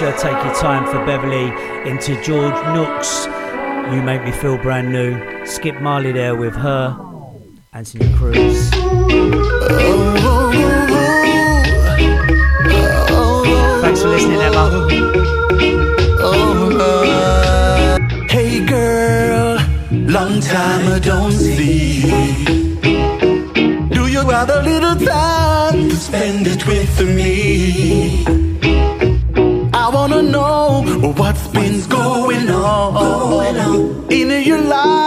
Take 0.00 0.42
Your 0.42 0.54
Time 0.54 0.86
for 0.86 1.04
Beverly, 1.04 1.52
into 1.86 2.18
George 2.22 2.54
Nooks, 2.72 3.26
You 3.92 4.00
Make 4.00 4.24
Me 4.24 4.32
Feel 4.32 4.56
Brand 4.56 4.90
New, 4.90 5.44
Skip 5.44 5.78
Marley 5.82 6.10
there 6.10 6.34
with 6.34 6.56
H.E.R., 6.56 7.36
Anthony 7.74 8.10
Cruz. 8.16 8.70
Thanks 13.82 14.00
for 14.00 14.08
listening, 14.08 14.40
Emma. 14.40 14.88
Hey 18.30 18.64
girl, 18.64 19.58
long 19.90 20.40
time 20.40 20.92
I 20.94 20.98
don't 20.98 21.32
see. 21.32 22.00
Do 23.90 24.06
you 24.06 24.30
have 24.30 24.48
a 24.48 24.62
little 24.62 24.96
time 24.96 25.90
to 25.90 25.94
spend 25.94 26.46
it 26.46 26.66
with 26.66 27.00
me? 27.06 27.99
Something's 31.52 31.86
going 31.88 32.48
on, 32.48 32.94
going 32.94 33.56
on 33.56 34.12
in 34.12 34.44
your 34.44 34.60
life. 34.60 34.99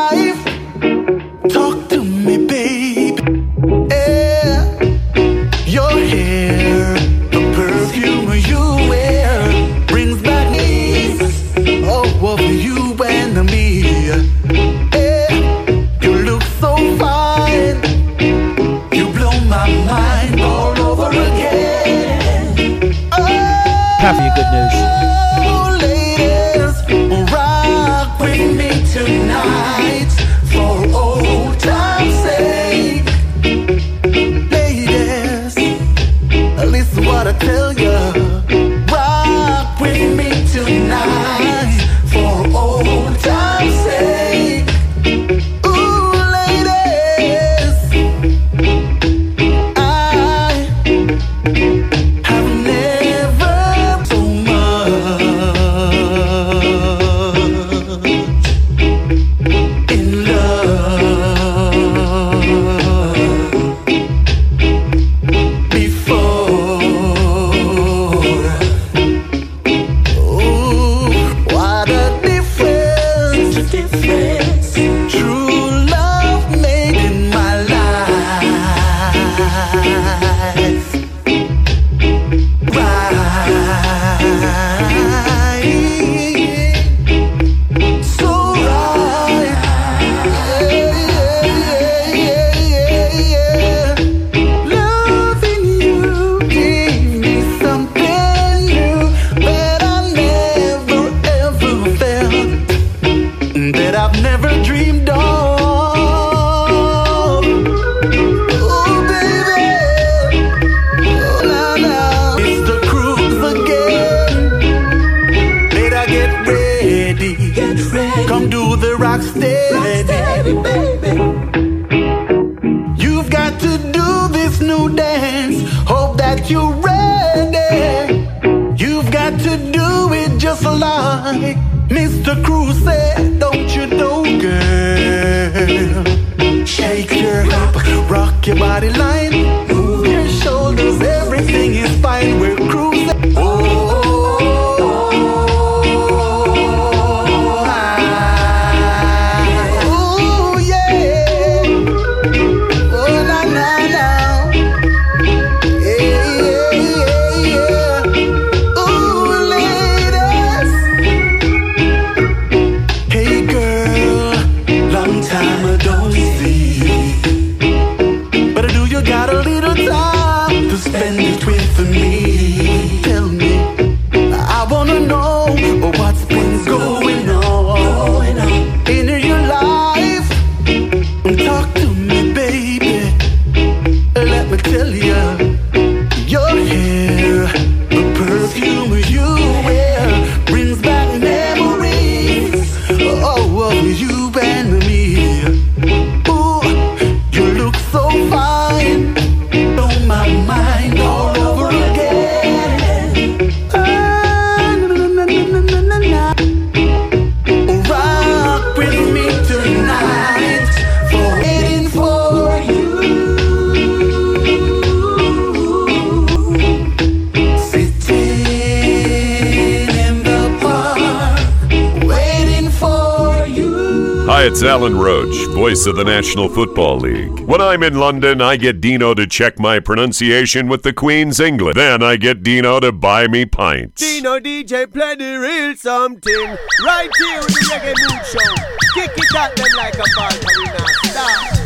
Roach, 225.86 225.90
of 225.90 225.96
the 225.96 226.04
National 226.04 226.50
Football 226.50 226.98
League. 226.98 227.40
When 227.42 227.62
I'm 227.62 227.84
in 227.84 228.00
London, 228.00 228.42
I 228.42 228.58
get 228.58 228.82
Dino 228.82 229.14
to 229.14 229.28
check 229.28 229.60
my 229.60 229.80
pronunciation 229.80 230.68
with 230.68 230.84
the 230.84 230.94
Queen's 230.94 231.40
English. 231.40 231.76
Then 231.76 232.04
I 232.04 232.16
get 232.18 232.44
Dino 232.44 232.80
to 232.80 232.92
buy 232.92 233.28
me 233.28 233.46
pints. 233.46 234.02
Dino 234.02 234.40
DJ 234.40 234.92
play 234.92 235.16
the 235.16 235.40
real 235.40 235.76
something 235.76 236.58
right 236.86 237.10
here 237.18 237.40
with 237.40 237.48
the 237.48 237.66
Reggae 237.72 237.96
Mood 238.00 238.26
Show. 238.26 238.56
Kick 238.94 239.12
it 239.16 239.36
at 239.36 239.56
them 239.56 239.68
like 239.78 239.96
a 239.96 240.04
ball, 240.16 240.32
we 240.46 240.66
not 240.66 240.90
stop. 241.06 241.60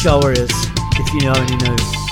Show 0.00 0.18
Warriors, 0.20 0.52
if 0.96 1.22
you 1.22 1.28
only 1.28 1.56
knew. 1.56 1.76
Yes, 1.76 2.07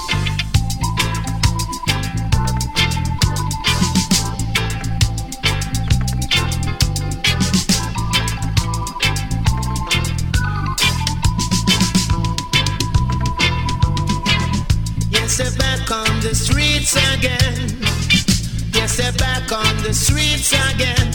streets 19.96 20.52
again. 20.52 21.10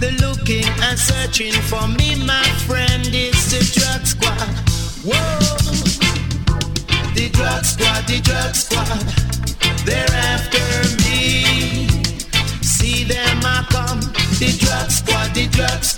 They're 0.00 0.12
looking 0.20 0.68
and 0.84 0.98
searching 0.98 1.52
for 1.52 1.88
me, 1.88 2.14
my 2.26 2.44
friend. 2.66 3.02
It's 3.08 3.50
the 3.50 3.60
drug 3.80 4.06
squad. 4.06 4.48
Whoa, 5.08 5.38
the 7.14 7.30
drug 7.30 7.64
squad, 7.64 8.06
the 8.06 8.20
drug 8.20 8.54
squad. 8.54 9.00
They're 9.86 10.12
after 10.32 10.66
me. 11.04 11.88
See 12.62 13.04
them, 13.04 13.40
I 13.44 13.64
come. 13.70 14.00
The 14.38 14.54
drug 14.60 14.90
squad, 14.90 15.34
the 15.34 15.46
drug 15.48 15.82
squad. 15.82 15.97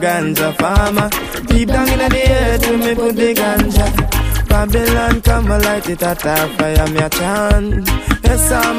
Ganja 0.00 0.52
farmer. 0.56 1.08
Deep 1.46 1.68
down 1.68 1.88
in 1.88 1.98
the 1.98 2.22
earth, 2.30 2.66
when 2.68 2.80
me 2.80 2.94
put 2.94 3.14
the 3.16 3.34
ganja. 3.34 3.86
Babylon 4.48 5.20
come 5.20 5.50
and 5.50 5.64
light 5.64 5.88
it 5.88 6.02
at 6.02 6.24
a 6.24 6.48
fire, 6.56 6.86
me 6.88 7.00
a 7.00 7.08
chant. 7.10 7.88
Yes, 8.24 8.50
I'm 8.50 8.78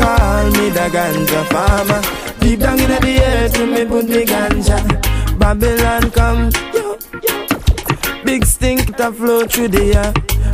Call 0.00 0.46
me 0.56 0.70
the 0.70 0.86
ganja 0.94 1.42
farmer. 1.52 2.00
Deep 2.40 2.60
down 2.60 2.80
in 2.80 2.88
the 2.88 3.22
earth, 3.22 3.58
when 3.58 3.70
me 3.70 3.84
put 3.84 4.06
the 4.08 4.24
ganja. 4.24 5.38
Babylon 5.38 6.10
come, 6.10 6.50
yo, 6.74 6.98
yo. 7.26 8.24
Big 8.24 8.44
stink 8.44 8.96
that 8.96 9.14
flow 9.14 9.46
through 9.46 9.68
the 9.68 9.94
air. 9.94 10.12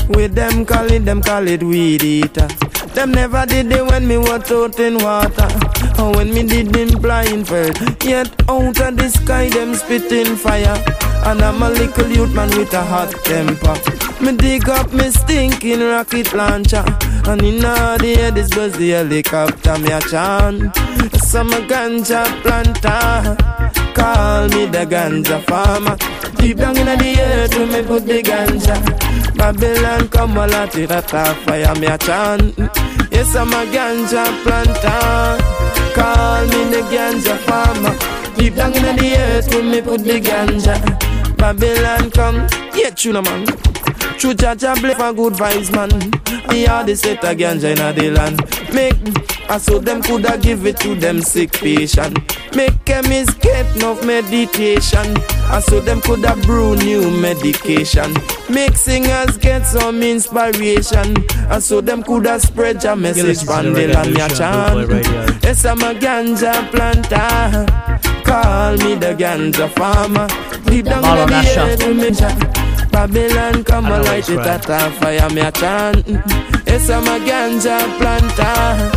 With 0.08 0.34
them 0.34 0.64
call 0.64 0.90
it, 0.90 1.04
them 1.04 1.22
call 1.22 1.46
it 1.46 1.62
weed 1.62 2.02
eater. 2.02 2.48
Them 2.94 3.12
never 3.12 3.46
did 3.46 3.70
it 3.70 3.84
when 3.84 4.06
me 4.06 4.18
was 4.18 4.50
out 4.50 4.78
in 4.80 4.98
water. 4.98 5.65
Or 5.98 6.12
when 6.14 6.32
me 6.34 6.42
did 6.42 6.76
in 6.76 7.00
blindfold. 7.00 7.78
Yet 8.04 8.28
out 8.48 8.80
of 8.80 8.96
the 8.96 9.08
sky, 9.08 9.48
them 9.48 9.74
spitting 9.74 10.36
fire. 10.36 10.76
And 11.24 11.42
I'm 11.42 11.62
a 11.62 11.70
little 11.70 12.08
youth 12.08 12.34
man 12.34 12.50
with 12.50 12.72
a 12.74 12.82
hot 12.82 13.10
temper. 13.24 13.74
Me 14.20 14.36
dig 14.36 14.68
up 14.68 14.92
me 14.92 15.10
stinking 15.10 15.80
rocket 15.80 16.32
launcher. 16.32 16.84
And 17.26 17.42
in 17.42 17.64
all 17.64 17.98
the 17.98 18.14
air, 18.18 18.30
this 18.30 18.50
buzz 18.50 18.76
the 18.78 18.90
helicopter, 18.90 19.78
me 19.78 19.90
a 19.90 20.00
chant. 20.00 20.74
Some 21.16 21.52
a 21.52 21.60
ganja 21.66 22.24
planter. 22.42 23.36
Call 23.94 24.48
me 24.48 24.66
the 24.66 24.86
ganja 24.86 25.42
farmer. 25.44 25.96
Deep 26.36 26.58
down 26.58 26.76
in 26.76 26.86
the 26.86 27.20
earth, 27.20 27.58
when 27.58 27.72
me 27.72 27.82
put 27.82 28.06
the 28.06 28.22
ganja. 28.22 28.76
Babylon 29.36 30.08
come 30.08 30.38
all 30.38 30.54
at 30.54 30.76
it 30.76 30.90
a 30.90 31.02
fire, 31.02 31.74
me 31.74 31.86
a 31.86 31.98
chant. 31.98 32.85
Yes, 33.16 33.34
I'm 33.34 33.48
a 33.48 33.64
ganja 33.72 34.24
planter. 34.42 35.42
Call 35.94 36.44
me 36.48 36.64
the 36.68 36.82
ganja 36.92 37.34
farmer. 37.46 37.96
Deep 38.36 38.56
down 38.56 38.74
in 38.76 38.94
the 38.96 39.16
earth, 39.16 39.54
when 39.54 39.70
me 39.70 39.80
put 39.80 40.04
the 40.04 40.20
ganja. 40.20 40.76
Babylon 41.38 42.10
come, 42.10 42.46
yeah, 42.74 42.90
tuna 42.90 43.22
man. 43.22 43.46
True 44.18 44.34
Jaja 44.34 44.80
bless 44.80 44.96
for 44.96 45.12
good 45.12 45.34
vibes, 45.34 45.70
man. 45.72 45.90
Me 46.48 46.66
all 46.66 46.84
the 46.84 46.96
set 46.96 47.22
a 47.24 47.34
ganja 47.34 47.70
in 47.70 47.96
the 47.96 48.10
land. 48.10 48.40
Make 48.72 48.94
I 49.48 49.58
saw 49.58 49.78
them 49.78 50.02
coulda 50.02 50.38
give 50.38 50.66
it 50.66 50.78
to 50.80 50.94
them 50.94 51.20
sick 51.20 51.52
patient. 51.52 52.18
Make 52.54 52.84
chemists 52.84 53.34
get 53.34 53.76
enough 53.76 54.04
meditation. 54.04 55.16
I 55.48 55.60
saw 55.60 55.80
them 55.80 56.00
coulda 56.00 56.34
brew 56.42 56.76
new 56.76 57.10
medication. 57.20 58.12
Make 58.50 58.76
singers 58.76 59.36
get 59.38 59.64
some 59.66 60.02
inspiration. 60.02 61.16
I 61.48 61.60
saw 61.60 61.80
them 61.80 62.02
coulda 62.02 62.40
spread 62.40 62.82
your 62.82 62.96
message 62.96 63.44
from 63.44 63.72
the 63.72 63.88
land 63.88 64.14
me 64.14 64.20
a 64.20 64.28
Show 64.34 64.44
on 64.44 64.78
Boot 64.78 64.88
Boy 64.88 64.94
Radio. 64.96 65.26
chant. 65.26 65.44
Yes, 65.44 65.64
I'm 65.64 65.80
a 65.80 65.94
ganja 65.94 66.70
planter. 66.70 67.66
Call 68.24 68.76
me 68.78 68.94
the 68.94 69.14
ganja 69.14 69.68
farmer. 69.76 70.26
Deep 70.64 70.86
down 70.86 71.02
the 71.02 72.65
Asher. 72.96 73.12
earth, 73.12 73.12
we 73.12 73.28
me 73.28 73.36
chant. 73.36 73.56
Babylon 73.56 73.64
come 73.64 73.86
and 73.86 74.04
light 74.04 74.18
it's 74.18 74.28
it 74.28 74.38
at 74.38 74.68
a 74.68 74.90
fire, 74.92 75.30
me 75.30 75.40
a 75.40 75.52
chant. 75.52 76.06
Yes, 76.66 76.90
I'm 76.90 77.04
a 77.04 77.18
ganja 77.24 77.78
planter. 77.98 78.90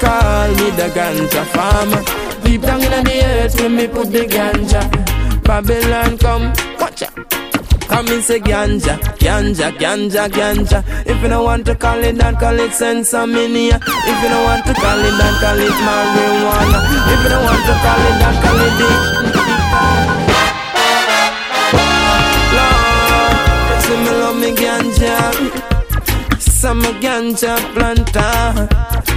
Call 0.00 0.48
me 0.50 0.70
the 0.76 0.88
ganja 0.94 1.44
farmer. 1.46 2.02
Deep 2.44 2.62
down 2.62 2.82
in 2.82 3.04
the 3.04 3.24
earth, 3.24 3.60
when 3.60 3.76
me 3.76 3.86
put 3.88 4.12
the 4.12 4.26
ganja. 4.26 4.82
Babylon 5.42 6.18
come, 6.18 6.52
watch 6.78 7.02
out. 7.02 7.14
Come 7.88 8.08
and 8.08 8.22
say 8.22 8.38
ganja, 8.38 8.98
ganja, 9.18 9.72
ganja, 9.78 10.28
ganja. 10.28 10.84
If 11.06 11.22
you 11.22 11.28
don't 11.28 11.44
want 11.44 11.64
to 11.66 11.74
call 11.74 12.04
it 12.04 12.16
that, 12.18 12.38
call 12.38 12.58
it 12.60 12.70
sensimilla. 12.72 13.80
If 13.80 14.22
you 14.22 14.28
don't 14.28 14.44
want 14.44 14.66
to 14.66 14.74
call 14.74 14.98
it 14.98 15.16
that, 15.18 15.40
call 15.40 15.58
it 15.58 15.72
marijuana. 15.86 16.78
If 17.12 17.22
you 17.22 17.28
don't 17.30 17.44
want 17.44 17.64
to 17.64 17.74
call 17.80 18.00
it 18.08 18.18
that, 18.20 18.44
call 18.44 18.60
it 18.60 18.80
it. 18.80 19.17
Ganja. 24.98 26.40
Some 26.40 26.82
ganja 27.00 27.56
planter. 27.74 28.68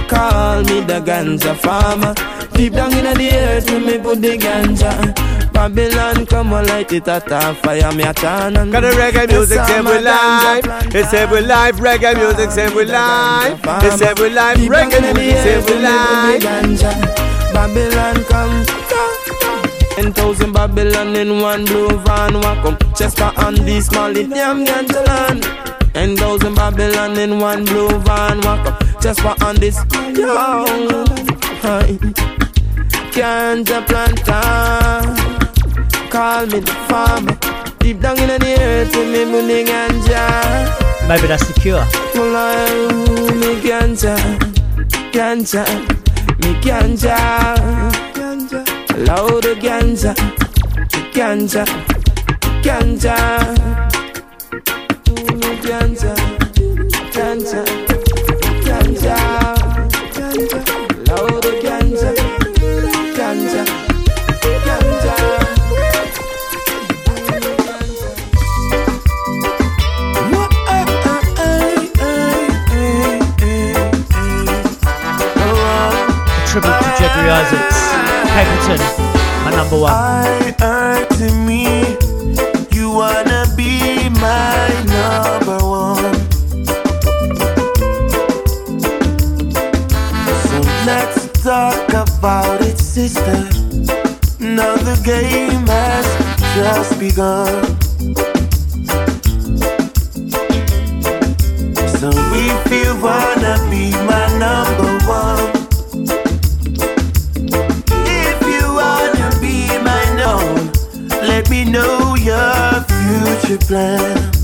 Call 0.08 0.62
me 0.64 0.80
the 0.80 1.00
ganja 1.00 1.54
farmer. 1.56 2.14
Deep 2.54 2.74
down 2.74 2.92
in 2.92 3.04
the 3.16 3.30
earth, 3.32 3.70
when 3.70 3.86
me 3.86 3.98
put 3.98 4.20
the 4.20 4.36
ganja. 4.38 5.14
Babylon 5.52 6.24
come 6.26 6.52
and 6.54 6.66
light 6.68 6.92
it 6.92 7.06
at 7.06 7.30
a 7.30 7.54
fire, 7.54 7.92
me 7.92 8.02
a 8.04 8.14
chant 8.14 8.56
and 8.56 8.72
Got 8.72 8.80
the 8.80 8.88
reggae 8.90 9.28
music, 9.28 9.60
say 9.66 9.80
we 9.80 9.98
live. 9.98 10.94
It 10.94 11.06
say 11.10 11.26
we 11.26 11.40
live, 11.40 11.76
reggae 11.76 12.14
music, 12.16 12.50
say 12.50 12.74
we 12.74 12.84
live. 12.86 13.60
It 13.84 13.92
say 13.98 14.14
we 14.14 14.30
live, 14.30 14.58
reggae 14.58 15.14
music, 15.14 15.36
say 15.42 15.60
we 15.66 15.82
live. 15.82 17.52
Babylon 17.52 18.24
come. 18.24 18.81
Ten 19.94 20.12
thousand 20.12 20.52
Babylon 20.52 21.14
in 21.16 21.40
one 21.40 21.64
blue 21.64 21.88
van 22.04 22.34
Welcome 22.40 22.76
Chester 22.94 23.30
and 23.36 23.56
this 23.58 23.90
Molly 23.92 24.26
damn 24.26 24.64
ganja 24.64 25.06
land 25.06 25.42
Ten 25.94 26.16
thousand 26.16 26.54
Babylon 26.54 27.18
in 27.18 27.38
one 27.38 27.64
blue 27.64 27.90
van 28.00 28.40
Welcome 28.40 28.76
Chester 29.00 29.34
and 29.42 29.58
this 29.58 29.76
Yo 30.16 30.34
Hi. 31.62 31.98
Ganja 33.12 33.86
planter 33.86 35.32
Call 36.12 36.44
me 36.46 36.60
the 36.60 36.72
farmer. 36.88 37.38
Deep 37.78 38.00
down 38.00 38.18
in 38.18 38.28
the 38.28 38.56
earth 38.60 38.94
with 38.94 39.08
me 39.08 39.24
money 39.24 39.64
ganja. 39.64 41.08
Maybe 41.08 41.26
that's 41.26 41.46
the 41.48 41.58
cure. 41.58 41.86
Well, 42.14 42.36
I 42.36 43.32
me 43.40 43.60
ganja, 43.66 44.14
ganja, 45.10 45.64
me 46.42 46.52
ganja, 46.60 47.16
loud 48.96 49.44
ganja, 49.62 50.14
ganja, 51.14 51.64
ganja, 52.62 53.16
ganja, 55.62 56.14
ganja, 57.14 57.34
ganja. 58.66 58.92
Tribute 76.46 76.82
to 76.82 76.90
Gregory 76.98 77.30
Isaacs. 77.30 77.81
Capleton, 78.32 78.80
my 79.44 79.50
number 79.50 79.78
one. 79.78 79.92
I 79.92 80.54
heard 80.58 81.10
to 81.20 81.28
me, 81.48 81.64
you 82.70 82.90
wanna 82.90 83.44
be 83.56 84.08
my 84.08 84.68
number 84.96 85.58
one. 85.62 86.14
So 90.48 90.56
let's 90.86 91.28
talk 91.42 91.88
about 91.92 92.62
it, 92.62 92.78
sister. 92.78 93.38
Now 94.40 94.76
the 94.76 94.96
game 95.04 95.66
has 95.66 96.06
just 96.56 96.98
begun. 96.98 97.62
So 102.00 102.10
if 102.34 102.72
you 102.72 102.96
wanna 103.02 103.54
be 103.70 103.90
my 104.10 104.21
know 111.64 112.14
your 112.16 112.84
future 112.84 113.58
plans. 113.58 114.41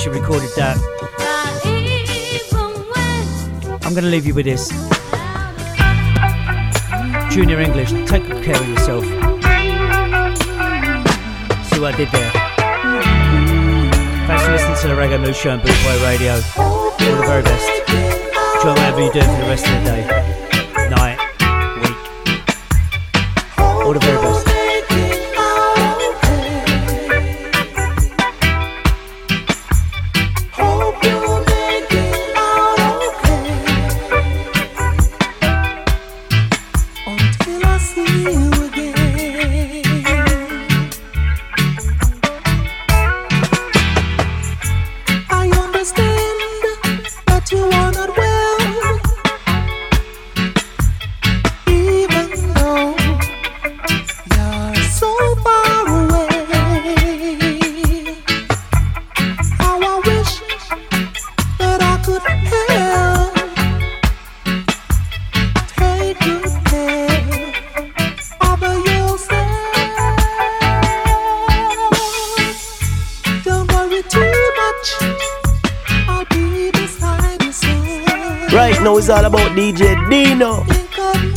she 0.00 0.08
recorded 0.08 0.48
that. 0.56 0.78
I'm 3.82 3.92
going 3.92 4.04
to 4.04 4.10
leave 4.10 4.26
you 4.26 4.32
with 4.32 4.46
this. 4.46 4.70
Junior 7.30 7.60
English, 7.60 7.90
take 8.08 8.26
good 8.26 8.42
care 8.42 8.56
of 8.56 8.66
yourself. 8.66 9.04
See 11.66 11.80
what 11.80 11.94
I 11.94 11.96
did 11.98 12.08
there. 12.12 12.30
Thanks 14.26 14.44
for 14.44 14.52
listening 14.52 14.78
to 14.78 14.88
the 14.88 14.94
Reggae 14.94 15.20
Mood 15.20 15.36
Show 15.36 15.50
and 15.50 15.62
Boot 15.62 15.76
Boy 15.84 16.02
Radio. 16.02 16.40
All 16.56 16.92
the 16.92 17.26
very 17.26 17.42
best. 17.42 17.68
Enjoy 18.56 18.70
whatever 18.70 19.04
you 19.04 19.12
do 19.12 19.20
for 19.20 19.26
the 19.26 19.48
rest 19.48 19.66
of 19.66 19.72
the 19.72 19.90
day. 19.90 20.39
DJ 79.70 80.10
Dino. 80.10 80.64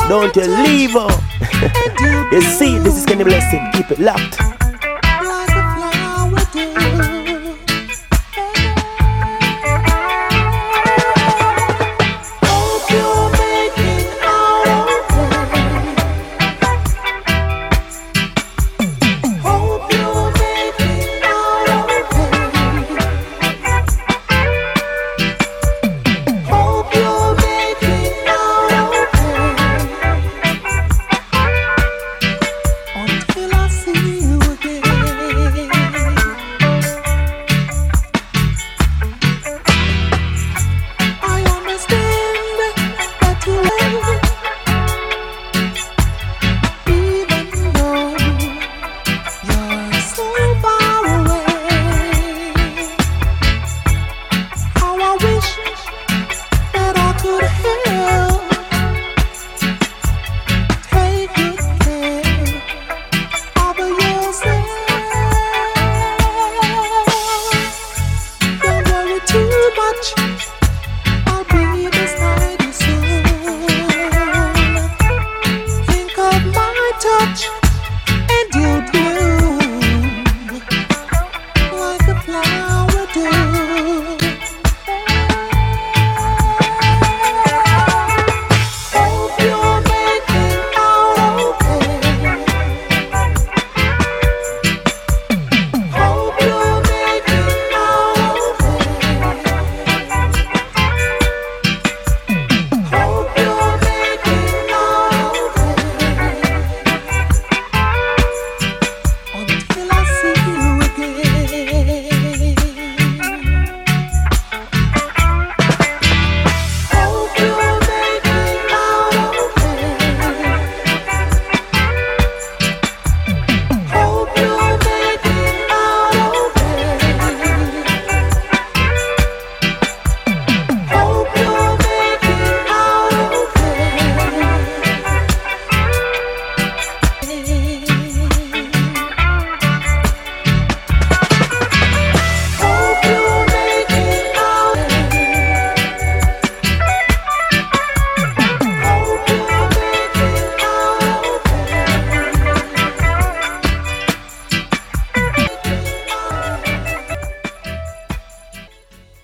Don't 0.10 0.36
you 0.36 0.48
leave 0.48 0.94
her. 0.94 1.08
you 2.32 2.42
see, 2.42 2.80
this 2.80 2.98
is 2.98 3.06
Kenny 3.06 3.24
Blessing. 3.24 3.64
Keep 3.74 3.92
it 3.92 4.00
locked. 4.00 4.43